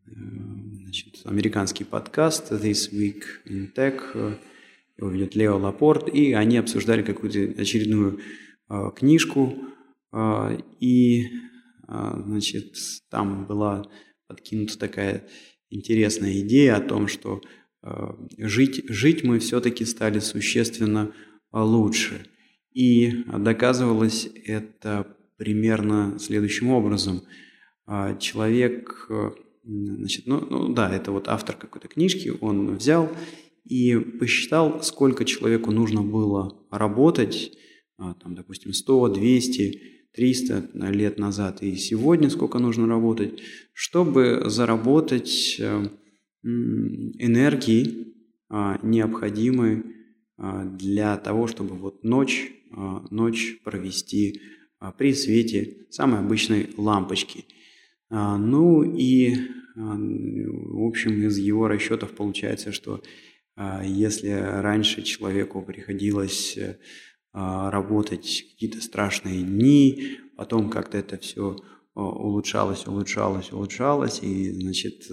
значит, 0.05 1.21
американский 1.25 1.83
подкаст 1.83 2.51
This 2.51 2.91
Week 2.93 3.23
in 3.47 3.73
Tech. 3.73 4.37
Его 4.97 5.09
ведет 5.09 5.35
Лео 5.35 5.57
Лапорт, 5.57 6.09
и 6.13 6.33
они 6.33 6.57
обсуждали 6.57 7.03
какую-то 7.03 7.61
очередную 7.61 8.19
книжку, 8.95 9.53
и, 10.79 11.23
значит, 11.87 12.73
там 13.11 13.45
была 13.45 13.85
подкинута 14.25 14.79
такая 14.79 15.27
интересная 15.69 16.39
идея 16.39 16.77
о 16.77 16.81
том, 16.81 17.07
что 17.07 17.41
жить, 18.39 18.85
жить 18.89 19.23
мы 19.23 19.37
все-таки 19.37 19.85
стали 19.85 20.17
существенно 20.17 21.13
лучше. 21.51 22.25
И 22.73 23.23
доказывалось 23.27 24.29
это 24.45 25.17
примерно 25.37 26.17
следующим 26.19 26.69
образом. 26.69 27.23
А, 27.85 28.15
человек, 28.17 29.07
э, 29.09 29.31
значит, 29.63 30.27
ну, 30.27 30.45
ну 30.49 30.73
да, 30.73 30.93
это 30.93 31.11
вот 31.11 31.27
автор 31.27 31.55
какой-то 31.55 31.87
книжки, 31.87 32.33
он 32.41 32.75
взял 32.75 33.09
и 33.63 33.95
посчитал, 33.95 34.81
сколько 34.83 35.25
человеку 35.25 35.71
нужно 35.71 36.01
было 36.01 36.65
работать, 36.71 37.53
а, 37.97 38.13
там, 38.15 38.35
допустим, 38.35 38.73
100, 38.73 39.09
200, 39.09 39.81
300 40.13 40.69
лет 40.91 41.19
назад 41.19 41.61
и 41.61 41.75
сегодня 41.75 42.29
сколько 42.29 42.59
нужно 42.59 42.87
работать, 42.87 43.39
чтобы 43.71 44.43
заработать 44.47 45.57
э, 45.59 45.89
энергии, 46.43 48.15
а, 48.49 48.79
необходимые 48.81 49.83
для 50.37 51.17
того, 51.17 51.47
чтобы 51.47 51.75
вот 51.75 52.03
ночь, 52.03 52.51
ночь 53.09 53.59
провести 53.63 54.41
при 54.97 55.13
свете 55.13 55.87
самой 55.89 56.19
обычной 56.19 56.69
лампочки. 56.77 57.45
Ну 58.09 58.83
и, 58.83 59.35
в 59.75 60.87
общем, 60.87 61.23
из 61.23 61.37
его 61.37 61.67
расчетов 61.67 62.11
получается, 62.11 62.71
что 62.71 63.01
если 63.83 64.29
раньше 64.29 65.01
человеку 65.01 65.63
приходилось 65.63 66.57
работать 67.33 68.45
какие-то 68.51 68.81
страшные 68.81 69.41
дни, 69.43 70.19
потом 70.35 70.69
как-то 70.69 70.97
это 70.97 71.17
все 71.17 71.57
улучшалось, 71.95 72.85
улучшалось, 72.85 73.51
улучшалось, 73.51 74.21
и, 74.21 74.51
значит, 74.51 75.09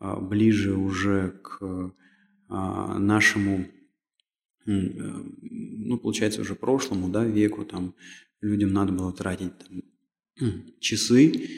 ближе 0.00 0.74
уже 0.74 1.40
к 1.42 1.92
нашему, 2.48 3.66
ну, 4.66 5.98
получается, 5.98 6.40
уже 6.40 6.54
прошлому, 6.54 7.08
да, 7.08 7.24
веку, 7.24 7.64
там, 7.64 7.94
людям 8.40 8.72
надо 8.72 8.92
было 8.92 9.12
тратить 9.12 9.52
там, 9.58 9.82
часы, 10.80 11.48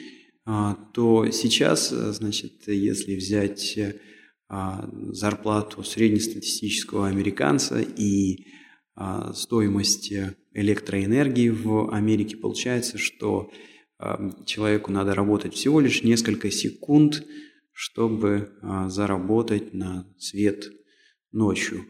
а, 0.45 0.75
то 0.93 1.29
сейчас, 1.29 1.89
значит, 1.89 2.67
если 2.67 3.15
взять 3.15 3.77
а, 4.47 4.89
зарплату 5.11 5.83
среднестатистического 5.83 7.07
американца 7.07 7.79
и 7.79 8.47
а, 8.95 9.33
стоимость 9.33 10.11
электроэнергии 10.53 11.49
в 11.49 11.93
Америке, 11.93 12.35
получается, 12.35 12.97
что 12.97 13.51
человеку 14.45 14.93
надо 14.93 15.13
работать 15.13 15.53
всего 15.53 15.81
лишь 15.81 16.03
несколько 16.03 16.49
секунд, 16.51 17.25
чтобы 17.73 18.53
заработать 18.87 19.73
на 19.73 20.07
свет 20.17 20.71
ночью. 21.33 21.85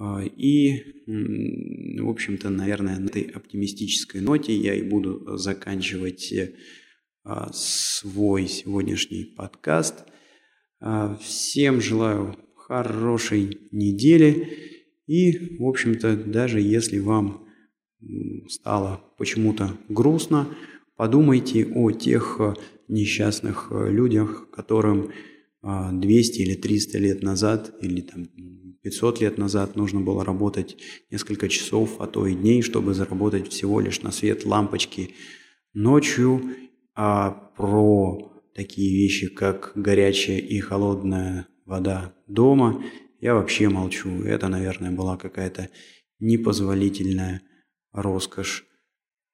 И, 0.00 1.04
в 1.06 2.08
общем-то, 2.08 2.50
наверное, 2.50 2.98
на 2.98 3.06
этой 3.06 3.22
оптимистической 3.22 4.20
ноте 4.20 4.54
я 4.54 4.74
и 4.74 4.82
буду 4.82 5.36
заканчивать 5.36 6.32
э, 6.32 6.52
свой 7.52 8.48
сегодняшний 8.48 9.24
подкаст. 9.24 10.04
Э, 10.80 11.16
всем 11.22 11.80
желаю 11.80 12.36
хорошей 12.56 13.68
недели. 13.70 14.58
И, 15.06 15.58
в 15.58 15.64
общем-то, 15.64 16.16
даже 16.16 16.60
если 16.60 16.98
вам 16.98 17.46
стало 18.48 19.00
почему-то 19.16 19.78
грустно, 19.88 20.48
подумайте 20.96 21.66
о 21.66 21.92
тех 21.92 22.40
э, 22.40 22.54
несчастных 22.88 23.68
людях, 23.70 24.50
которым 24.50 25.12
200 25.62 26.40
или 26.42 26.54
300 26.54 26.98
лет 26.98 27.22
назад, 27.22 27.74
или 27.80 28.02
там 28.02 28.26
500 28.84 29.20
лет 29.22 29.38
назад 29.38 29.76
нужно 29.76 30.02
было 30.02 30.24
работать 30.24 30.76
несколько 31.10 31.48
часов, 31.48 32.00
а 32.00 32.06
то 32.06 32.26
и 32.26 32.34
дней, 32.34 32.60
чтобы 32.60 32.92
заработать 32.92 33.48
всего 33.48 33.80
лишь 33.80 34.02
на 34.02 34.12
свет 34.12 34.44
лампочки 34.44 35.14
ночью, 35.72 36.42
а 36.94 37.30
про 37.30 38.30
такие 38.54 38.94
вещи, 38.94 39.28
как 39.28 39.72
горячая 39.74 40.38
и 40.38 40.60
холодная 40.60 41.48
вода 41.64 42.14
дома, 42.28 42.84
я 43.20 43.34
вообще 43.34 43.70
молчу. 43.70 44.22
Это, 44.22 44.48
наверное, 44.48 44.90
была 44.90 45.16
какая-то 45.16 45.70
непозволительная 46.18 47.40
роскошь. 47.90 48.66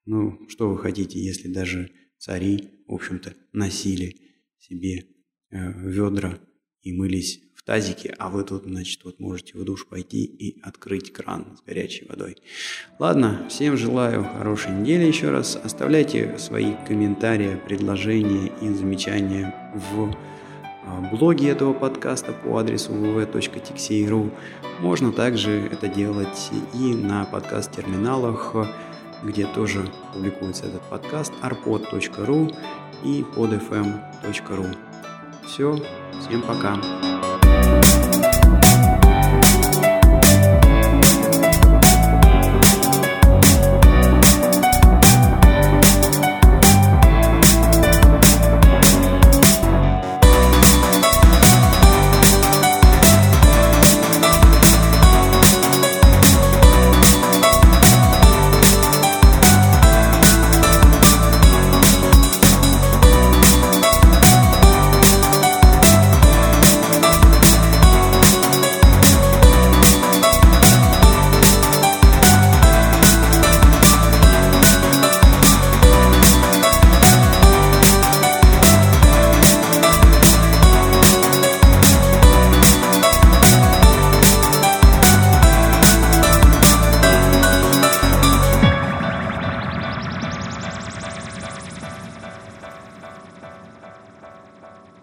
Ну, 0.04 0.48
что 0.48 0.70
вы 0.70 0.78
хотите, 0.78 1.18
если 1.18 1.48
даже 1.48 1.90
цари, 2.18 2.84
в 2.86 2.94
общем-то, 2.94 3.34
носили 3.52 4.14
себе 4.58 5.06
э, 5.50 5.88
ведра 5.88 6.38
и 6.82 6.92
мылись 6.92 7.40
в 7.60 7.62
тазике, 7.62 8.14
а 8.18 8.30
вы 8.30 8.42
тут, 8.42 8.64
значит, 8.64 9.04
вот 9.04 9.20
можете 9.20 9.58
в 9.58 9.64
душ 9.64 9.86
пойти 9.86 10.24
и 10.24 10.58
открыть 10.62 11.12
кран 11.12 11.58
с 11.58 11.62
горячей 11.66 12.06
водой. 12.08 12.38
Ладно, 12.98 13.46
всем 13.50 13.76
желаю 13.76 14.24
хорошей 14.24 14.72
недели 14.72 15.04
еще 15.04 15.28
раз. 15.28 15.60
Оставляйте 15.62 16.38
свои 16.38 16.72
комментарии, 16.88 17.60
предложения 17.66 18.50
и 18.62 18.70
замечания 18.70 19.54
в 19.74 20.16
а, 20.86 21.02
блоге 21.14 21.50
этого 21.50 21.74
подкаста 21.74 22.32
по 22.32 22.56
адресу 22.56 22.92
www.tixey.ru. 22.92 24.32
Можно 24.80 25.12
также 25.12 25.50
это 25.66 25.86
делать 25.86 26.50
и 26.72 26.94
на 26.94 27.26
подкаст-терминалах, 27.26 28.54
где 29.22 29.46
тоже 29.46 29.86
публикуется 30.14 30.64
этот 30.64 30.82
подкаст, 30.88 31.34
arpod.ru 31.42 32.56
и 33.04 33.22
podfm.ru. 33.36 34.76
Все, 35.44 35.78
всем 36.22 36.40
пока. 36.40 36.80